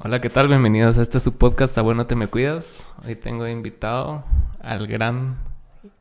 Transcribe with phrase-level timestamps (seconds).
[0.00, 0.46] Hola, ¿qué tal?
[0.46, 2.86] Bienvenidos a este su podcast A Bueno Te Me Cuidas.
[3.04, 4.24] Hoy tengo invitado
[4.60, 5.38] al gran,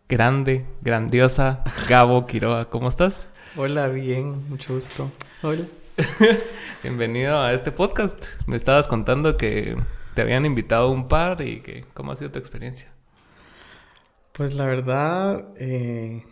[0.08, 2.70] grande, grandiosa Gabo Quiroga.
[2.70, 3.28] ¿Cómo estás?
[3.56, 5.10] Hola, bien, mucho gusto.
[5.42, 5.66] Hola.
[6.83, 8.23] Bienvenido a este podcast.
[8.46, 9.75] Me estabas contando que
[10.14, 12.91] te habían invitado un par y que cómo ha sido tu experiencia.
[14.32, 16.23] Pues la verdad, eh,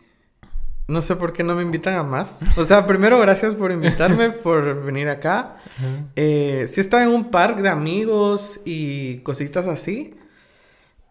[0.88, 2.40] no sé por qué no me invitan a más.
[2.58, 5.58] O sea, primero gracias por invitarme, por venir acá.
[6.16, 10.16] Eh, sí estaba en un parque de amigos y cositas así.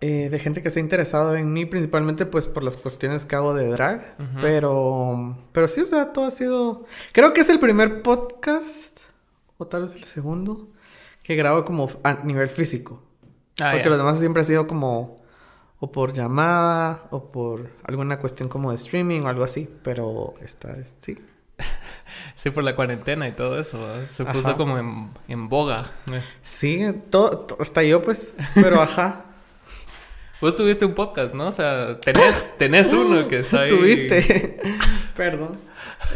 [0.01, 3.37] eh, de gente que se ha interesado en mí, principalmente pues por las cuestiones que
[3.37, 4.17] hago de drag.
[4.41, 6.85] Pero, pero sí, o sea, todo ha sido...
[7.13, 8.99] Creo que es el primer podcast,
[9.57, 10.69] o tal vez el segundo,
[11.23, 13.03] que grabo como a nivel físico.
[13.63, 13.89] Ah, Porque ya.
[13.91, 15.17] los demás siempre ha sido como
[15.85, 20.73] o por llamada o por alguna cuestión como de streaming o algo así, pero esta
[20.73, 21.19] vez sí.
[22.37, 23.79] Sí, por la cuarentena y todo eso.
[23.79, 24.09] ¿verdad?
[24.11, 24.57] Se puso Ajá.
[24.57, 25.91] como en, en boga.
[26.13, 26.23] Eh.
[26.43, 26.81] Sí,
[27.11, 29.25] todo, to- hasta yo pues, pero ajá.
[30.41, 31.49] Vos tuviste un podcast, ¿no?
[31.49, 33.69] O sea, tenés, tenés uno que está ahí.
[33.71, 34.61] Tuviste.
[35.17, 35.59] Perdón.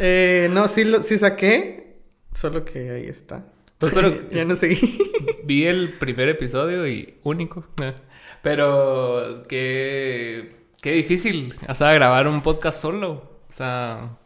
[0.00, 1.98] Eh, no, sí, lo, sí saqué,
[2.34, 3.44] solo que ahí está.
[3.78, 4.98] Pues, pero- ya no seguí.
[5.44, 7.64] Vi el primer episodio y único.
[7.82, 7.94] Eh.
[8.42, 13.38] Pero qué, qué difícil, o sea, grabar un podcast solo.
[13.50, 14.16] O sea,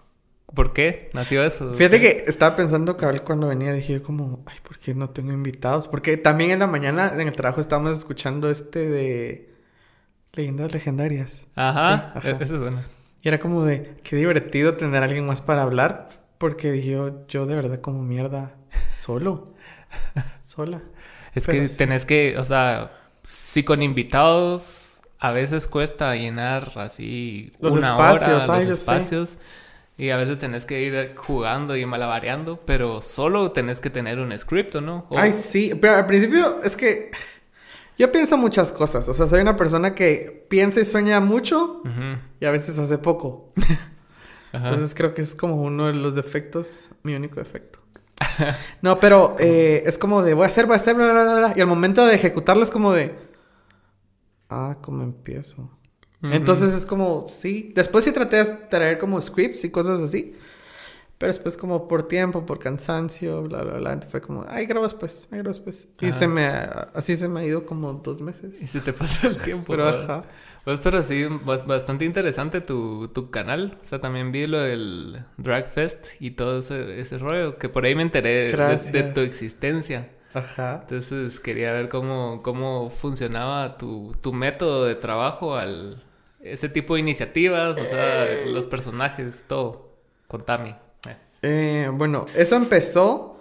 [0.54, 1.72] ¿por qué nació eso?
[1.74, 5.88] Fíjate que estaba pensando cabal cuando venía, dije como, ay, ¿por qué no tengo invitados?
[5.88, 9.50] Porque también en la mañana en el trabajo estábamos escuchando este de
[10.32, 11.46] leyendas legendarias.
[11.54, 12.44] Ajá, Sí, e- ajá.
[12.44, 12.82] eso es bueno.
[13.22, 17.26] Y era como de, qué divertido tener a alguien más para hablar, porque dije yo,
[17.28, 18.56] yo de verdad como mierda,
[18.96, 19.54] solo,
[20.44, 20.82] sola.
[21.34, 21.76] Es Pero que sí.
[21.78, 22.92] tenés que, o sea,
[23.52, 28.82] si con invitados a veces cuesta llenar así Los una espacios, hora ay, los sé.
[28.82, 29.38] espacios.
[29.98, 34.36] Y a veces tenés que ir jugando y malabareando, pero solo tenés que tener un
[34.38, 35.06] script, ¿o ¿no?
[35.10, 37.10] O- Ay, sí, pero al principio es que
[37.98, 41.82] yo pienso muchas cosas, o sea, soy una persona que piensa y sueña mucho
[42.40, 43.52] y a veces hace poco.
[44.52, 44.68] ajá.
[44.70, 47.80] Entonces creo que es como uno de los defectos, mi único defecto.
[48.80, 51.36] No, pero eh, es como de voy a hacer, voy a hacer, bla, bla, bla,
[51.36, 51.54] bla.
[51.56, 53.14] Y al momento de ejecutarlo es como de.
[54.52, 55.70] Ah, ¿cómo empiezo?
[56.22, 57.72] Entonces es como, sí.
[57.74, 60.36] Después sí traté de traer como scripts y cosas así.
[61.18, 64.00] Pero después como por tiempo, por cansancio, bla, bla, bla.
[64.02, 65.88] Fue como, ay, grabas pues, ay, grabas pues.
[66.00, 66.18] Y Ajá.
[66.18, 66.44] se me,
[66.94, 68.60] así se me ha ido como dos meses.
[68.60, 69.66] Y se te pasa el tiempo.
[69.68, 70.24] Pero ajá.
[70.64, 73.78] Pues, pero sí, bas- bastante interesante tu, tu canal.
[73.82, 77.84] O sea, también vi lo del Drag Fest y todo ese, ese rollo, que por
[77.84, 80.08] ahí me enteré de, tu existencia.
[80.34, 80.80] Ajá.
[80.82, 86.02] Entonces quería ver cómo, cómo funcionaba tu, tu método de trabajo al
[86.42, 89.90] ese tipo de iniciativas, o sea, los personajes, todo.
[90.26, 90.76] Contame.
[91.08, 91.16] Eh.
[91.42, 93.40] Eh, bueno, eso empezó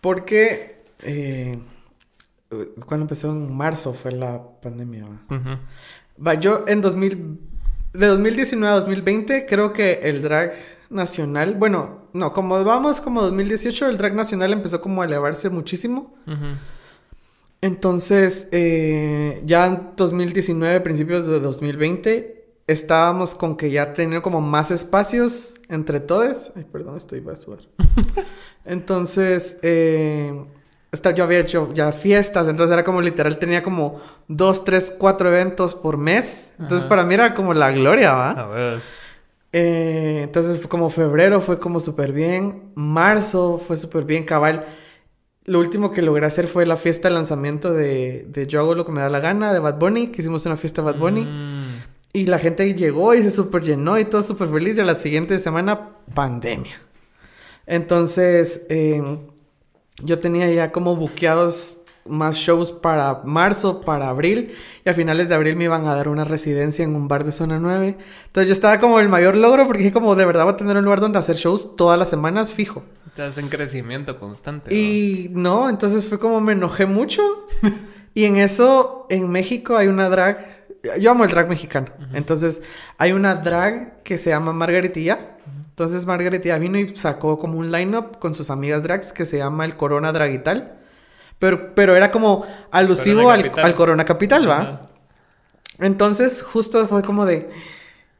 [0.00, 1.58] porque eh,
[2.86, 5.04] cuando empezó en marzo fue la pandemia.
[5.04, 5.36] ¿va?
[5.36, 5.58] Ujú.
[6.24, 7.38] Va, yo en 2000,
[7.94, 10.52] de 2019 a 2020 creo que el drag
[10.92, 16.14] nacional, bueno, no, como vamos como 2018, el drag nacional empezó como a elevarse muchísimo.
[17.60, 24.70] Entonces, eh, ya en 2019, principios de 2020, estábamos con que ya tenían como más
[24.72, 26.50] espacios entre todos.
[26.56, 27.60] Ay, perdón, estoy a sudar.
[28.64, 30.44] Entonces, eh,
[30.90, 35.28] esta- yo había hecho ya fiestas, entonces era como literal, tenía como dos, tres, cuatro
[35.28, 36.50] eventos por mes.
[36.58, 36.88] Entonces, Ajá.
[36.88, 38.30] para mí era como la gloria, ¿va?
[38.32, 38.82] A ver.
[39.52, 42.72] Eh, entonces fue como febrero fue como súper bien.
[42.74, 44.66] Marzo fue súper bien, cabal.
[45.44, 48.86] Lo último que logré hacer fue la fiesta de lanzamiento de, de Yo hago lo
[48.86, 51.24] que me da la gana de Bad Bunny, que hicimos una fiesta de Bad Bunny.
[51.24, 51.82] Mm.
[52.14, 54.76] Y la gente llegó y se súper llenó y todo súper feliz.
[54.76, 56.80] Y a la siguiente semana, pandemia.
[57.66, 59.02] Entonces, eh,
[60.02, 64.54] yo tenía ya como buqueados más shows para marzo, para abril.
[64.84, 67.32] Y a finales de abril me iban a dar una residencia en un bar de
[67.32, 67.96] zona 9.
[68.26, 70.76] Entonces yo estaba como el mayor logro porque dije como de verdad voy a tener
[70.76, 72.82] un lugar donde hacer shows todas las semanas fijo.
[73.06, 74.70] Estás en crecimiento constante.
[74.70, 74.76] ¿no?
[74.76, 77.22] Y no, entonces fue como me enojé mucho.
[78.14, 80.66] y en eso, en México hay una drag.
[80.98, 81.88] Yo amo el drag mexicano.
[82.12, 82.60] Entonces,
[82.98, 85.36] hay una drag que se llama Margaritilla.
[85.68, 89.64] Entonces, Margaritilla vino y sacó como un lineup con sus amigas drags que se llama
[89.64, 90.81] el Corona Dragital.
[91.42, 94.60] Pero, pero era como alusivo Corona al, al Corona Capital, ¿va?
[94.60, 94.80] Ajá.
[95.80, 97.50] Entonces, justo fue como de,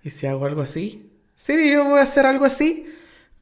[0.03, 1.09] ¿y si hago algo así?
[1.37, 2.93] Sí, yo voy a hacer algo así.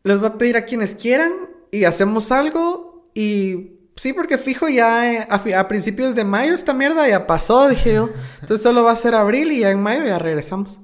[0.02, 1.32] Les voy a pedir a quienes quieran
[1.70, 3.08] y hacemos algo.
[3.14, 7.66] Y sí, porque fijo, ya eh, a, a principios de mayo esta mierda ya pasó,
[7.66, 8.10] dije yo.
[8.42, 10.78] Entonces solo va a ser abril y ya en mayo ya regresamos.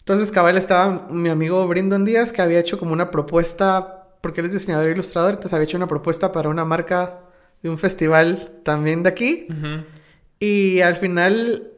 [0.00, 4.48] Entonces, cabal, estaba mi amigo Brindon Díaz que había hecho como una propuesta, porque él
[4.48, 7.31] es diseñador e ilustrador, entonces había hecho una propuesta para una marca
[7.62, 9.46] de un festival también de aquí.
[9.50, 9.84] Ujú.
[10.38, 11.70] Y al final,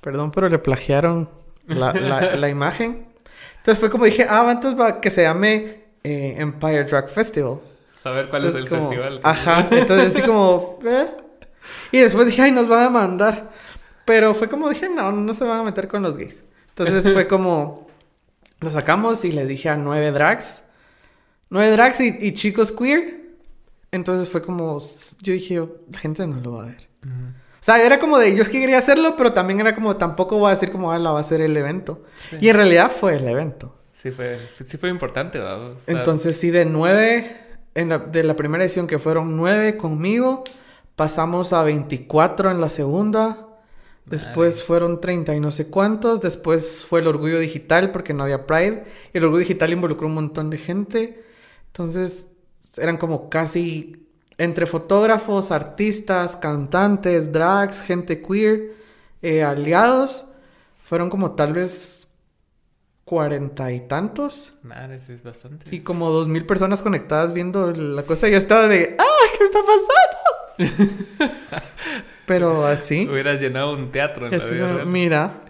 [0.00, 1.28] perdón, pero le plagiaron
[1.66, 3.06] la, la- la imagen.
[3.58, 7.60] Entonces fue como dije, ah, entonces va que se llame eh, Empire Drag Festival.
[8.02, 9.20] Saber cuál es el como- festival.
[9.22, 10.78] Ajá, entonces así como...
[10.84, 11.06] eh.
[11.92, 13.50] Y después dije, ay, nos van a mandar.
[14.06, 16.42] Pero fue como dije, no, no se van a meter con los gays.
[16.70, 17.86] Entonces fue como...
[18.60, 20.62] Lo sacamos y le dije a nueve drags.
[21.50, 23.27] Nueve drags y, y chicos queer.
[23.90, 24.80] Entonces fue como...
[25.22, 26.88] Yo dije, la gente no lo va a ver.
[27.04, 27.12] Ujú.
[27.60, 30.38] O sea, era como de, yo es que quería hacerlo, pero también era como, tampoco
[30.38, 32.04] voy a decir como, ah, la va a ser el evento.
[32.30, 32.36] Sí.
[32.40, 33.74] Y en realidad fue el evento.
[33.92, 35.72] Sí fue, sí fue importante, ¿verdad?
[35.72, 37.36] O sea, Entonces, sí, de nueve,
[37.74, 40.44] en la, de la primera edición que fueron nueve conmigo,
[40.94, 43.48] pasamos a 24 en la segunda.
[44.06, 44.66] Después Madre.
[44.66, 46.20] fueron 30 y no sé cuántos.
[46.20, 48.84] Después fue el orgullo digital porque no había Pride.
[49.12, 51.24] Y el orgullo digital involucró un montón de gente.
[51.66, 52.28] Entonces,
[52.80, 54.06] eran como casi
[54.38, 58.74] entre fotógrafos, artistas, cantantes, drags, gente queer,
[59.22, 60.26] eh, aliados.
[60.80, 62.08] Fueron como tal vez
[63.04, 64.54] cuarenta y tantos.
[64.90, 65.74] Es bastante.
[65.74, 69.04] Y como dos mil personas conectadas viendo la cosa, ya estaba de ¡Ah!
[69.36, 71.34] ¿Qué está pasando?
[72.26, 73.08] Pero así.
[73.08, 75.44] Hubieras llenado un teatro en la vida mira.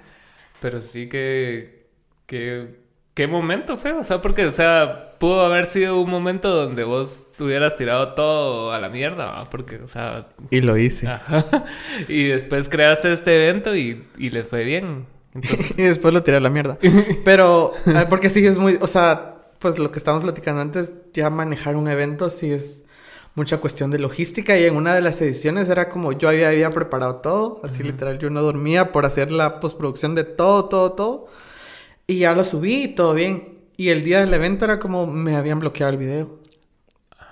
[0.60, 1.86] Pero sí que,
[2.26, 2.87] que...
[3.18, 3.94] ¿Qué momento fue?
[3.94, 8.72] O sea, porque, o sea, pudo haber sido un momento donde vos hubieras tirado todo
[8.72, 9.50] a la mierda, ¿va?
[9.50, 10.28] Porque, o sea...
[10.50, 11.08] Y lo hice.
[11.08, 11.44] Ajá.
[12.08, 15.06] Y después creaste este evento y, y les fue bien.
[15.34, 16.78] Entonces, y después lo tiré a la mierda.
[17.24, 17.72] Pero,
[18.08, 21.88] porque sí es muy, o sea, pues lo que estábamos platicando antes, ya manejar un
[21.88, 22.84] evento sí es
[23.34, 24.56] mucha cuestión de logística.
[24.56, 28.20] Y en una de las ediciones era como yo había, había preparado todo, así literal,
[28.20, 31.26] yo no dormía por hacer la postproducción de todo, todo, todo.
[32.08, 33.58] Y ya lo subí y todo bien.
[33.76, 36.40] Y el día del evento era como me habían bloqueado el video.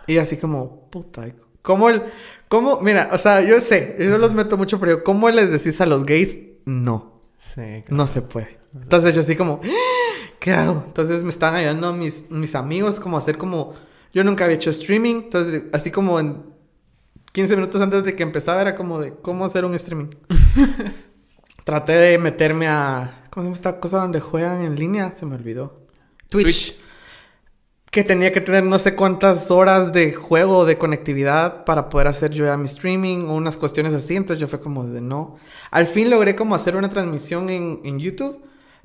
[0.07, 1.27] Y así como, puta,
[1.63, 2.03] ¿cómo el,
[2.47, 5.81] cómo, mira, o sea, yo sé, yo los meto mucho, pero yo, ¿cómo les decís
[5.81, 7.23] a los gays no?
[7.39, 7.85] sí, claro.
[7.89, 8.59] No se puede.
[8.75, 9.61] Entonces yo así como,
[10.39, 10.85] ¿qué hago?
[10.87, 13.75] Entonces me estaban ayudando mis, mis amigos como a hacer como,
[14.13, 16.45] yo nunca había hecho streaming, entonces así como en
[17.33, 20.09] 15 minutos antes de que empezaba era como de cómo hacer un streaming.
[21.65, 25.13] Traté de meterme a, ¿cómo se llama esta cosa donde juegan en línea?
[25.13, 25.75] Se me olvidó.
[26.31, 26.73] Twitch.
[26.73, 26.75] Twitch.
[27.91, 32.31] Que tenía que tener no sé cuántas horas de juego, de conectividad para poder hacer
[32.31, 34.17] yo ya mi streaming o unas cuestiones así.
[34.17, 35.37] Entonces yo fue como de no.
[35.71, 38.43] Al fin logré como hacer una transmisión en, en YouTube.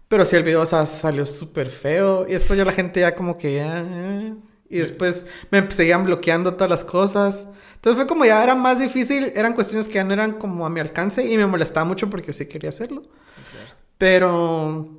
[0.09, 2.25] Pero sí el video o sea, salió súper feo.
[2.27, 3.85] Y después ya la gente ya como que ya...
[3.87, 4.35] eh,
[4.69, 7.47] Y después me seguían bloqueando todas las cosas.
[7.75, 9.31] Entonces fue como ya era más difícil.
[9.35, 11.25] Eran cuestiones que ya no eran como a mi alcance.
[11.25, 13.01] Y me molestaba mucho porque yo sí quería hacerlo.
[13.35, 13.80] Sí, claro.
[14.01, 14.89] Pero...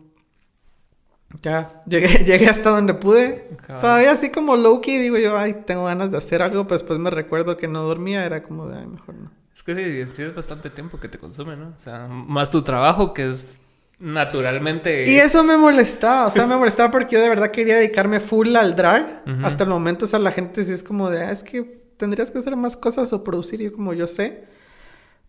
[1.43, 3.49] Ya, llegué, llegué hasta donde pude.
[3.67, 7.11] Todavía así como low-key digo yo, ay, tengo ganas de hacer algo, pero después me
[7.11, 9.33] recuerdo que no dormía, era como de, ay, mejor no.
[9.53, 11.71] Es que sí, sí es bastante tiempo que te consume, ¿no?
[11.77, 13.59] O sea, más tu trabajo que es
[13.99, 15.11] naturalmente...
[15.11, 18.55] Y eso me molestaba, o sea, me molestaba porque yo de verdad quería dedicarme full
[18.55, 19.25] al drag.
[19.43, 21.63] Hasta el momento, o sea, la gente sí es como de, ah, es que
[21.97, 24.45] tendrías que hacer más cosas o producir, yo como yo sé.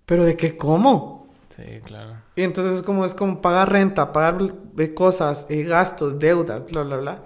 [0.05, 1.22] Pero de qué, ¿cómo?
[1.55, 2.15] Sí, claro.
[2.35, 4.53] Y entonces es como, es como pagar renta, pagar
[4.95, 7.23] cosas, eh, gastos, deudas, bla, bla, bla.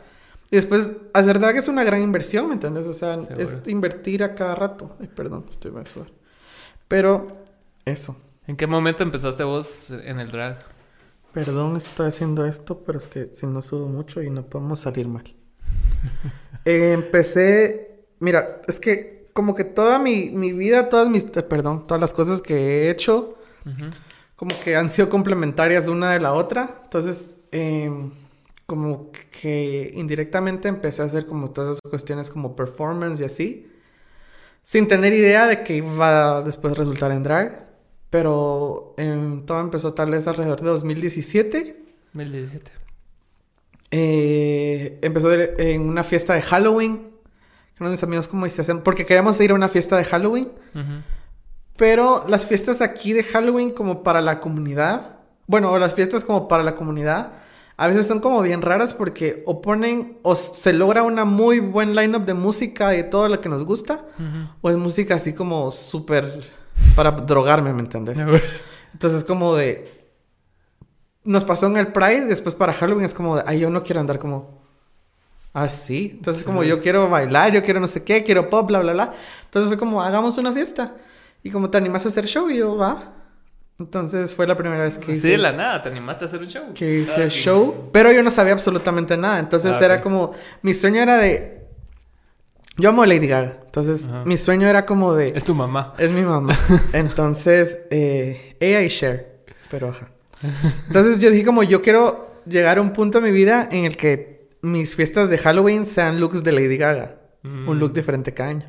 [0.51, 2.87] Y después, hacer drag es una gran inversión, ¿me entiendes?
[2.87, 3.41] O sea, Seguro.
[3.41, 4.95] es invertir a cada rato.
[4.99, 6.11] Ay, perdón, estoy mal sudar.
[6.87, 7.27] Pero,
[7.85, 8.17] eso.
[8.47, 10.57] ¿En qué momento empezaste vos en el drag?
[11.33, 15.07] Perdón, estoy haciendo esto, pero es que si no sudo mucho y no podemos salir
[15.07, 15.23] mal.
[16.65, 21.87] Eh, empecé, mira, es que como que toda mi, mi vida, todas mis, eh, perdón,
[21.87, 23.85] todas las cosas que he hecho, Ujú.
[24.37, 26.79] Como que han sido complementarias una de la otra.
[26.83, 27.91] Entonces, eh,
[28.67, 33.71] como que indirectamente empecé a hacer como todas esas cuestiones como performance y así.
[34.61, 37.67] Sin tener idea de que iba a después resultar en drag.
[38.11, 41.83] Pero em, todo empezó tal vez alrededor de 2017.
[42.13, 42.71] 2017.
[43.89, 47.11] Eh, empezó en una fiesta de Halloween.
[47.79, 48.81] Uno de mis amigos como se hacen...
[48.81, 50.51] Porque queríamos ir a una fiesta de Halloween.
[50.75, 51.16] Ujú.
[51.77, 56.47] Pero las fiestas aquí de Halloween como para la comunidad, bueno, o las fiestas como
[56.47, 57.33] para la comunidad,
[57.77, 61.95] a veces son como bien raras porque o ponen, o se logra una muy buen
[61.95, 64.03] lineup de música y todo lo que nos gusta,
[64.61, 66.43] o es música así como súper
[66.95, 68.17] para drogarme, ¿me entiendes?
[68.93, 69.91] Entonces como de...
[71.23, 73.99] Nos pasó en el Pride, después para Halloween es como de, ay, yo no quiero
[73.99, 74.57] andar como...
[75.53, 76.11] Así.
[76.15, 76.69] Entonces como Sí.
[76.69, 79.13] yo quiero bailar, yo quiero no sé qué, quiero pop, bla, bla, bla.
[79.45, 80.95] Entonces fue como, hagamos una fiesta.
[81.43, 83.13] Y como te animas a hacer show, y yo, va.
[83.79, 86.47] Entonces fue la primera vez que hice, de la nada, ¿te animaste a hacer un
[86.47, 86.63] show?
[86.73, 87.39] que hice Ah, el sí.
[87.41, 87.89] show.
[87.93, 89.37] Pero yo no sabía absolutamente nada.
[89.39, 91.61] Entonces Ah, era como, mi sueño era de
[92.77, 93.59] Yo amo a Lady Gaga.
[93.65, 94.23] Entonces, Ajá.
[94.25, 95.29] mi sueño era como de...
[95.35, 95.93] Es tu mamá.
[95.99, 96.55] Es mi mamá.
[96.93, 99.41] Entonces, eh, ella y Cher.
[99.69, 100.09] Pero ajá.
[100.87, 103.95] Entonces yo dije como yo quiero llegar a un punto en mi vida en el
[103.97, 107.15] que mis fiestas de Halloween sean looks de Lady Gaga.
[107.43, 107.67] Mm.
[107.69, 108.67] Un look diferente cada año.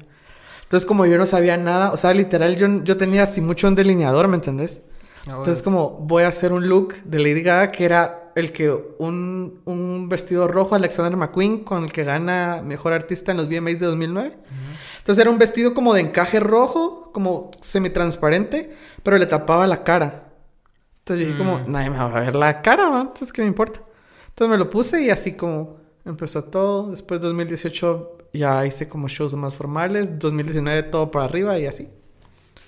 [0.69, 3.75] Entonces como yo no sabía nada, o sea, literal yo, yo tenía así mucho un
[3.75, 4.83] delineador, ¿me entendés?
[5.27, 8.71] Ah, Entonces como voy a hacer un look de Lady Gaga que era el que
[8.99, 13.81] un, un vestido rojo Alexander McQueen con el que gana Mejor Artista en los VMAs
[13.81, 14.37] de 2009.
[14.99, 18.71] Entonces era un vestido como de encaje rojo, como semitransparente,
[19.03, 20.25] pero le tapaba la cara.
[21.01, 21.73] Entonces yo dije como, Mm.
[21.73, 23.81] nadie me va a ver la cara, entonces ¿qué me importa?
[24.29, 26.91] Entonces me lo puse y así como empezó todo.
[26.91, 30.19] Después 2018 ya hice como shows más formales.
[30.19, 31.89] 2019 todo para arriba y así.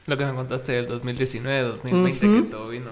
[0.07, 2.45] Lo que me contaste del 2019, 2020, Ujú.
[2.45, 2.91] que todo vino.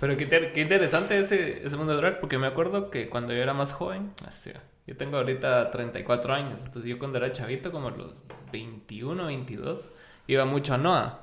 [0.00, 3.40] Pero qué, qué interesante ese, ese mundo del drag, porque me acuerdo que cuando yo
[3.42, 4.50] era más joven, así,
[4.86, 8.20] yo tengo ahorita 34 años, entonces yo cuando era chavito, como los
[8.52, 9.88] 21, 22,
[10.26, 11.20] iba mucho a Noah.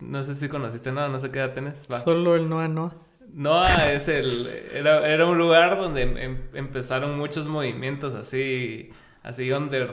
[0.00, 1.74] No sé si conociste Noah, no sé qué edad tenés.
[1.90, 2.00] Va.
[2.00, 2.94] Solo el Noah Noah.
[3.32, 4.46] Noah es el.
[4.74, 8.90] Era, era un lugar donde em- empezaron muchos movimientos así.
[9.22, 9.90] Así under.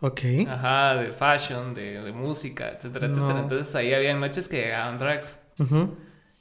[0.00, 0.20] Ok.
[0.48, 3.14] Ajá, de fashion, de, de música, etcétera, No.
[3.14, 3.40] etcétera.
[3.40, 5.40] Entonces ahí había noches que llegaban drags.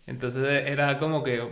[0.06, 1.48] Entonces era como que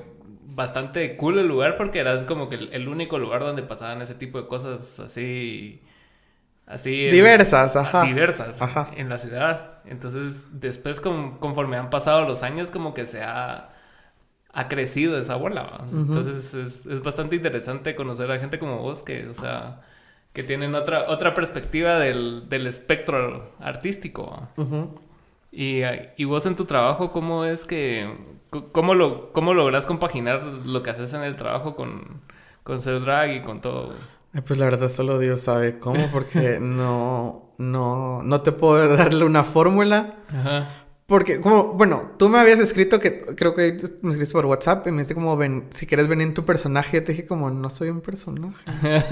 [0.54, 4.16] bastante cool el lugar porque era como que el, el único lugar donde pasaban ese
[4.16, 5.82] tipo de cosas así.
[6.66, 7.06] Así.
[7.08, 8.04] en- Diversas, ajá.
[8.04, 8.92] Diversas Ajá.
[8.96, 9.80] en la ciudad.
[9.86, 13.70] Entonces después, con- conforme han pasado los años, como que se ha.
[14.54, 15.86] Ha crecido esa bola.
[15.92, 19.82] Entonces es, es bastante interesante conocer a gente como vos que, o sea,
[20.34, 24.48] que tienen otra, otra perspectiva del, del espectro artístico.
[25.52, 28.14] Y, eh, y vos en tu trabajo, ¿cómo es que,
[28.72, 32.22] cómo, lo, cómo logras compaginar lo que haces en el trabajo con,
[32.64, 33.94] con ser drag y con todo?
[34.34, 39.26] Ay, Pues la verdad solo Dios sabe cómo, porque no, no, no te puedo darle
[39.26, 40.16] una fórmula.
[40.30, 40.81] Ajá.
[41.12, 44.92] Porque, como, bueno, tú me habías escrito que, creo que me escribiste por WhatsApp y
[44.92, 47.70] me dijiste como, ven, si quieres venir en tu personaje, yo te dije como, no
[47.70, 48.64] soy un personaje.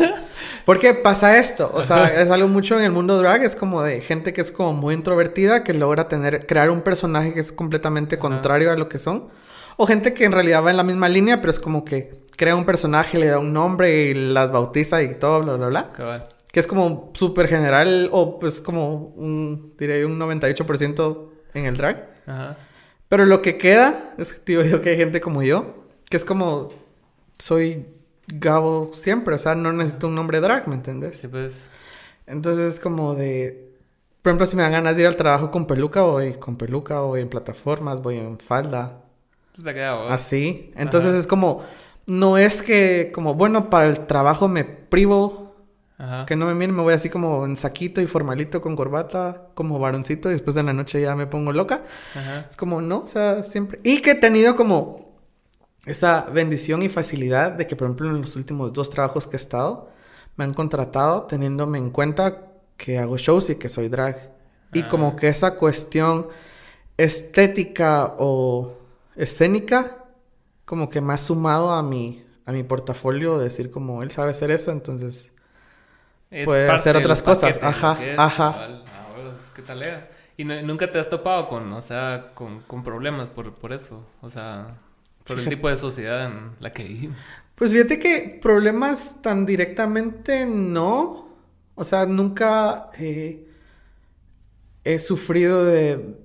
[0.66, 4.00] Porque pasa esto, o sea, es algo mucho en el mundo drag, es como de
[4.00, 8.18] gente que es como muy introvertida, que logra tener, crear un personaje que es completamente
[8.18, 9.28] contrario a lo que son.
[9.76, 12.56] O gente que en realidad va en la misma línea, pero es como que crea
[12.56, 15.90] un personaje, le da un nombre y las bautiza y todo, bla, bla, bla.
[15.90, 16.26] Cabal.
[16.50, 22.10] Que es como súper general o pues como un, diré, un 98% en el drag.
[22.26, 22.58] Ajá.
[23.08, 26.26] Pero lo que queda, es que digo yo que hay gente como yo, que es
[26.26, 26.70] como,
[27.38, 27.88] soy
[28.28, 31.18] Gabo siempre, o sea, no necesito un nombre drag, ¿me entiendes?
[31.18, 31.68] Sí, pues.
[32.28, 33.74] Entonces es como de,
[34.22, 37.00] por ejemplo, si me dan ganas de ir al trabajo con peluca, voy con peluca,
[37.00, 39.02] voy en plataformas, voy en falda,
[39.56, 40.72] te queda así.
[40.76, 41.20] Entonces Ajá.
[41.20, 41.64] es como,
[42.06, 45.49] no es que, como, bueno, para el trabajo me privo,
[46.00, 46.26] Ajá.
[46.26, 49.80] que no me miren, me voy así como en saquito y formalito con corbata, como
[49.80, 51.84] varoncito, y después de la noche ya me pongo loca.
[52.16, 52.46] Ajá.
[52.50, 53.82] Es como, no, o sea, siempre.
[53.84, 55.20] Y que he tenido como
[55.86, 59.40] esa bendición y facilidad de que, por ejemplo, en los últimos dos trabajos que he
[59.42, 59.90] estado,
[60.38, 62.46] me han contratado teniéndome en cuenta
[62.78, 64.32] que hago shows y que soy drag.
[64.72, 66.30] Y como que esa cuestión
[66.96, 68.78] estética o
[69.18, 70.06] escénica,
[70.64, 74.32] como que me ha sumado a mi, a mi portafolio de decir como él sabe
[74.32, 75.34] hacer eso, entonces...
[76.32, 77.58] Es Puede hacer otras cosas.
[77.58, 78.52] paquete Ajá, es, ajá.
[78.54, 78.84] cabal.
[78.88, 80.10] Ah, bueno, es que talea.
[80.38, 84.06] Y no- nunca te has topado con, o sea, con, con problemas por, por eso.
[84.22, 84.76] O sea,
[85.26, 87.18] por el tipo de sociedad en la que vivimos.
[87.56, 91.28] Pues fíjate que problemas tan directamente no.
[91.76, 93.48] O sea, nunca eh,
[94.84, 96.16] he sufrido de...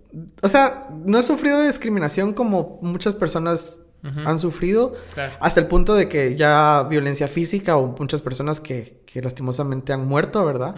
[0.43, 3.81] O sea, no he sufrido de discriminación como muchas personas
[4.27, 4.95] Han sufrido.
[5.15, 5.33] Claro.
[5.41, 10.07] Hasta el punto de que ya violencia física o muchas personas que, que lastimosamente han
[10.07, 10.75] muerto, ¿verdad?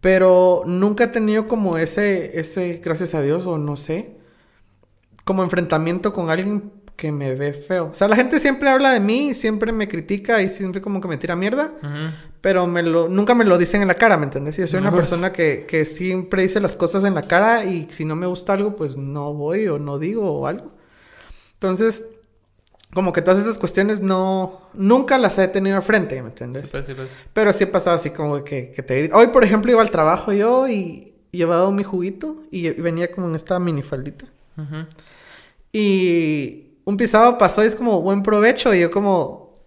[0.00, 4.16] Pero nunca he tenido como ese, ese, gracias a Dios, o no sé,
[5.24, 7.90] como enfrentamiento con alguien que me ve feo.
[7.90, 11.08] O sea, la gente siempre habla de mí, siempre me critica y siempre como que
[11.08, 11.72] me tira mierda,
[12.40, 14.56] pero me lo, nunca me lo dicen en la cara, ¿me entiendes?
[14.56, 18.04] Yo soy una persona que, que siempre dice las cosas en la cara y si
[18.04, 20.72] no me gusta algo, pues no voy o no digo o algo.
[21.54, 22.06] Entonces,
[22.94, 26.62] como que todas esas cuestiones no, nunca las he tenido frente, ¿me entiendes?
[26.62, 27.08] Sí, pues, sí, pues.
[27.32, 29.10] Pero sí he pasado así como que, que te.
[29.12, 33.34] Hoy, por ejemplo, iba al trabajo yo y llevaba mi juguito y, venía como en
[33.34, 34.26] esta minifaldita.
[34.56, 34.86] Ujú.
[35.72, 38.72] Y un pisado pasó y es como buen provecho.
[38.72, 39.60] Y yo como,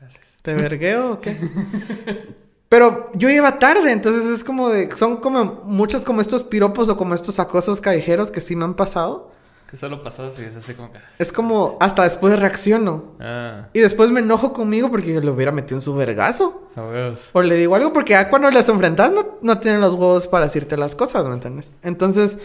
[0.00, 0.24] Gracias.
[0.42, 1.36] ¿te vergueo o qué?
[2.68, 4.90] Pero yo iba tarde, entonces es como de...
[4.96, 8.74] Son como muchos como estos piropos o como estos acosos callejeros que sí me han
[8.74, 9.30] pasado.
[9.72, 10.98] Que solo pasas y es así como que...
[11.18, 13.16] Es como, hasta después reacciono.
[13.18, 16.68] Ah, Y después me enojo conmigo porque lo hubiera metido en su vergazo.
[16.76, 17.30] a huevos.
[17.32, 20.44] O le digo algo porque ya cuando las enfrentas no, no tienen los huevos para
[20.44, 21.72] decirte las cosas, ¿me entiendes?
[21.82, 22.36] Entonces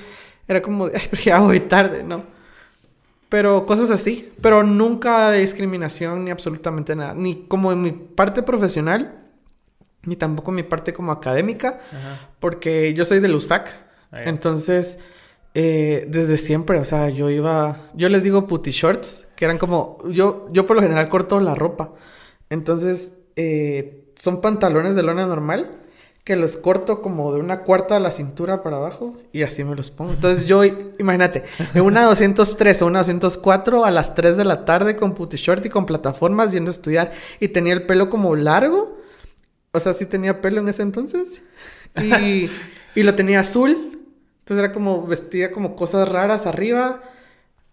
[0.47, 2.23] era como, de, ay, ya voy tarde, ¿no?
[3.27, 4.31] Pero cosas así.
[4.41, 7.13] Pero nunca de discriminación ni absolutamente nada.
[7.13, 9.15] Ni como en mi parte profesional,
[10.03, 12.29] ni tampoco en mi parte como académica, Ajá.
[12.39, 13.69] porque yo soy del USAC.
[14.13, 14.23] Ah.
[14.23, 14.99] Entonces,
[15.59, 19.97] eh, desde siempre, o sea, yo iba, yo les digo puti shorts, que eran como,
[20.07, 21.95] yo, yo por lo general corto la ropa.
[22.51, 25.79] Entonces, eh, son pantalones de lona normal
[26.23, 29.75] que los corto como de una cuarta a la cintura para abajo y así me
[29.75, 30.13] los pongo.
[30.13, 30.63] Entonces yo,
[30.99, 35.37] imagínate, en una 203 o una 204 a las 3 de la tarde con puti
[35.37, 38.99] short y con plataformas yendo a estudiar y tenía el pelo como largo.
[39.71, 41.41] O sea, sí tenía pelo en ese entonces.
[41.99, 42.47] Y,
[42.93, 43.96] y lo tenía azul.
[44.47, 47.01] Entonces era como vestía como cosas raras arriba.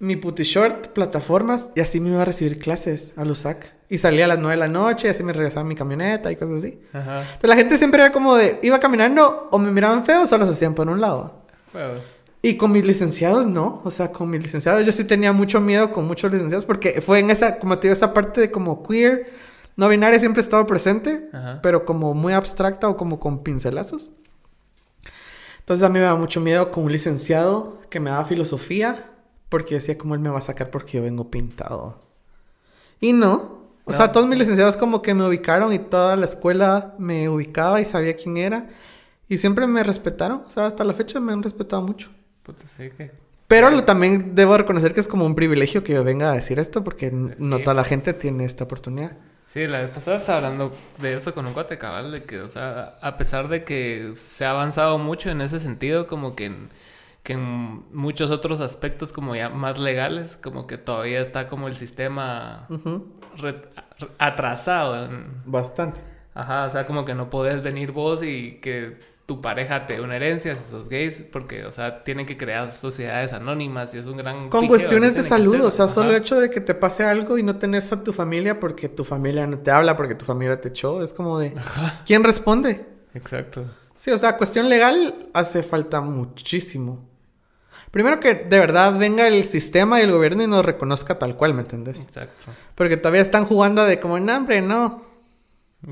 [0.01, 1.69] Mi puti short, plataformas.
[1.77, 3.73] Y así me iba a recibir clases al USAC.
[3.89, 5.07] Y salía a las 9 de la noche.
[5.07, 6.81] Y así me regresaba mi camioneta y cosas así.
[6.93, 7.21] Ajá.
[7.21, 8.59] Entonces la gente siempre era como de...
[8.65, 11.45] Iba caminando o me miraban feo o solo se hacían por un lado.
[11.73, 12.03] Huevos.
[12.43, 13.81] Y con mis licenciados, no.
[13.85, 16.65] O sea, con mis licenciados yo sí tenía mucho miedo con muchos licenciados.
[16.65, 19.31] Porque fue en esa, como te digo, esa parte de como queer.
[19.77, 21.29] No binaria siempre he estado presente.
[21.33, 21.61] Ajá.
[21.63, 24.11] Pero como muy abstracta o como con pincelazos.
[25.65, 29.11] Entonces a mí me da mucho miedo con un licenciado que me daba filosofía.
[29.49, 32.01] Porque decía como él me va a sacar porque yo vengo pintado.
[33.01, 33.63] Y no.
[33.85, 37.81] O sea, todos mis licenciados como que me ubicaron y toda la escuela me ubicaba
[37.81, 38.71] y sabía quién era.
[39.29, 40.43] Y siempre me respetaron.
[40.49, 42.11] O sea, hasta la fecha me han respetado mucho.
[42.43, 43.13] Puta, sí que...
[43.47, 46.59] Pero lo- también debo reconocer que es como un privilegio que yo venga a decir
[46.59, 47.91] esto porque no toda la pues.
[47.91, 49.13] gente tiene esta oportunidad.
[49.55, 52.49] Sí, la vez pasada estaba hablando de eso con un cuate cabal, de que, o
[52.49, 56.71] sea, a pesar de que se ha avanzado mucho en ese sentido, como que en,
[57.23, 61.75] que en muchos otros aspectos como ya más legales, como que todavía está como el
[61.75, 62.67] sistema
[63.37, 63.63] re-
[64.19, 65.05] atrasado.
[65.07, 66.01] en- Bastante.
[66.35, 70.01] Ajá, o sea, como que no podés venir vos y que tu pareja te dé
[70.01, 74.07] una herencia si sos gays, porque, o sea, tienen que crear sociedades anónimas y es
[74.07, 74.51] un gran...
[74.51, 77.39] Con piqueo cuestiones de salud, o sea, solo el hecho de que te pase algo
[77.39, 80.61] y no tenés a tu familia porque tu familia no te habla, porque tu familia
[80.61, 81.55] te echó, es como de...
[82.05, 82.85] ¿Quién responde?
[83.15, 83.65] Exacto.
[83.97, 87.09] Sí, o sea, cuestión legal hace falta muchísimo.
[87.91, 91.55] Primero que de verdad venga el sistema y el gobierno y nos reconozca tal cual,
[91.55, 92.01] ¿me entendés?
[92.01, 92.47] Exacto.
[92.75, 95.14] Porque todavía están jugando de como, no, hombre, no.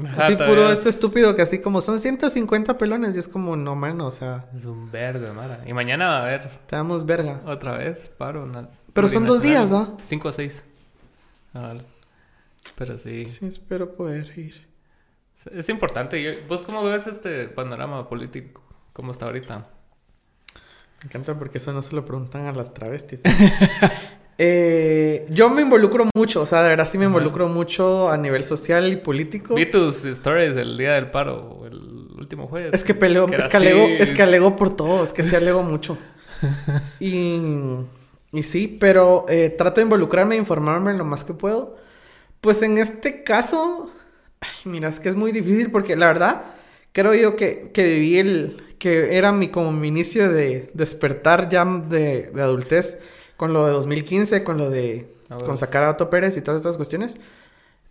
[0.07, 3.57] Ajá, Así puro es- este estúpido que así como son 150 pelones y es como,
[3.57, 5.63] no, mano, o sea, Es un vergo de mara.
[5.67, 7.43] Y mañana va a haber te damos verga.
[7.47, 8.45] otra vez paro.
[8.45, 9.73] unas Pero son dos días.
[9.73, 9.91] ¿va?
[10.03, 10.65] Cinco o seis.
[11.55, 11.75] Ah.
[12.79, 13.27] Pero sí.
[13.27, 14.67] Sí, espero poder ir.
[15.51, 16.23] Es importante.
[16.23, 18.63] Yo- ¿Vos cómo ves este panorama político?
[18.93, 19.67] ¿Cómo está ahorita?
[21.01, 23.21] Me encanta porque eso no se lo preguntan a las travestis.
[24.39, 27.11] Eh, yo me involucro mucho, o sea, de verdad sí me Ajá.
[27.13, 29.55] involucro mucho a nivel social y político.
[29.55, 31.77] Vi tus stories el día del paro, el
[32.19, 32.73] último jueves.
[32.75, 35.23] Es que peleo, Que es que alego, así- es que alego por todo, es que
[35.25, 35.99] sí alego mucho.
[36.99, 37.41] Y,
[38.33, 41.77] y sí, pero eh, trato de involucrarme e informarme lo más que puedo.
[42.41, 43.91] Pues en este caso,
[44.41, 46.43] ay, mira, es que es muy difícil porque la verdad,
[46.93, 51.65] creo yo que, que viví el, que era mi, como mi inicio de despertar ya
[51.65, 52.99] de, de adultez
[53.43, 56.61] con lo de 2015, con lo de, Ah, con sacar a Otto Pérez y todas
[56.61, 57.17] estas cuestiones.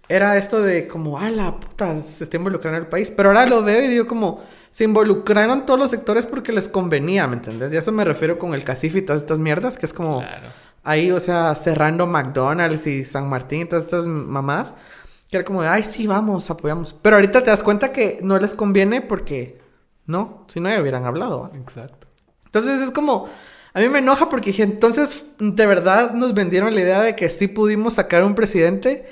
[0.07, 3.11] Era esto de como, ah, la puta, se está involucrando el país.
[3.11, 7.27] Pero ahora lo veo y digo como, se involucraron todos los sectores porque les convenía,
[7.27, 7.73] ¿me entendés?
[7.73, 10.19] Y a eso me refiero con el CACIF y todas estas mierdas, que es como
[10.19, 10.47] Claro.
[10.85, 14.73] ahí, o sea, cerrando McDonald's y San Martín y todas estas mamás.
[15.29, 16.93] Que era como de, ay, sí, vamos, apoyamos.
[16.93, 19.59] Pero ahorita te das cuenta que no les conviene porque,
[20.05, 21.41] no, si no ya hubieran hablado.
[21.41, 21.49] ¿va?
[21.57, 22.07] Exacto.
[22.45, 23.27] Entonces es como,
[23.73, 27.29] a mí me enoja porque dije, entonces de verdad nos vendieron la idea de que
[27.29, 29.07] sí pudimos sacar un presidente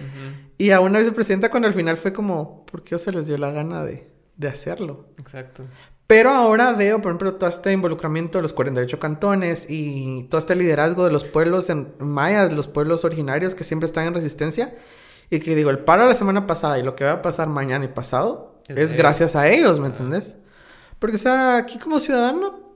[0.58, 3.52] y a una vicepresidenta cuando al final fue como, ¿por qué se les dio la
[3.52, 5.06] gana de, de hacerlo?
[5.20, 5.64] Exacto.
[6.08, 10.56] Pero ahora veo, por ejemplo, todo este involucramiento de los 48 cantones y todo este
[10.56, 14.74] liderazgo de los pueblos en mayas, los pueblos originarios que siempre están en resistencia.
[15.30, 17.48] Y que digo, el paro de la semana pasada y lo que va a pasar
[17.48, 19.90] mañana y pasado Es gracias a ellos, ¿me Ah.
[19.92, 20.36] entendés?
[20.98, 22.69] Porque, o sea, aquí como ciudadano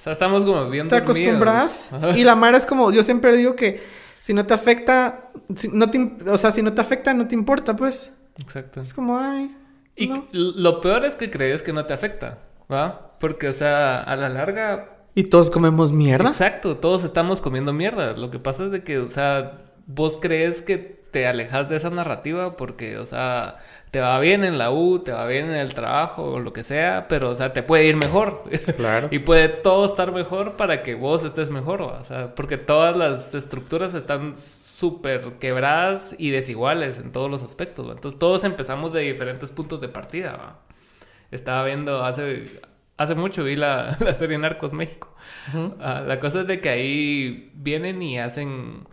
[0.00, 1.18] O sea, estamos como bien te dormidos.
[1.18, 1.90] acostumbras.
[2.16, 3.82] Y la mara es como, yo siempre digo que
[4.18, 7.34] si no te afecta, si no te, o sea, si no te afecta, no te
[7.34, 8.10] importa, pues.
[8.38, 8.80] Exacto.
[8.80, 9.54] Es como, ay.
[9.96, 10.26] Y no.
[10.32, 12.38] lo peor es que crees que no te afecta,
[12.72, 13.18] ¿va?
[13.20, 16.30] Porque, o sea, a la larga Y todos comemos mierda.
[16.30, 18.14] Exacto, todos estamos comiendo mierda.
[18.16, 21.90] Lo que pasa es de que, o sea, vos crees que te alejas de esa
[21.90, 23.58] narrativa porque, o sea,
[23.90, 26.62] te va bien en la U, te va bien en el trabajo o lo que
[26.62, 28.44] sea, pero, o sea, te puede ir mejor.
[28.76, 29.08] Claro.
[29.10, 31.98] y puede todo estar mejor para que vos estés mejor, ¿va?
[32.00, 37.88] o sea, porque todas las estructuras están súper quebradas y desiguales en todos los aspectos.
[37.88, 37.92] ¿va?
[37.92, 40.32] Entonces, todos empezamos de diferentes puntos de partida.
[40.32, 40.60] ¿va?
[41.32, 42.44] Estaba viendo hace,
[42.96, 45.14] hace mucho, vi la, la serie Narcos México.
[45.48, 45.74] Ujú.
[45.80, 48.88] Ah, la cosa es de que ahí vienen y hacen...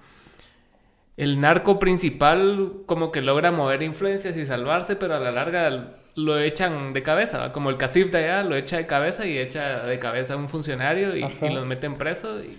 [1.17, 6.39] El narco principal como que logra mover influencias y salvarse, pero a la larga lo
[6.39, 7.51] echan de cabeza, ¿va?
[7.51, 10.47] como el casif de allá lo echa de cabeza y echa de cabeza a un
[10.49, 12.39] funcionario y, y los meten preso.
[12.43, 12.58] Y,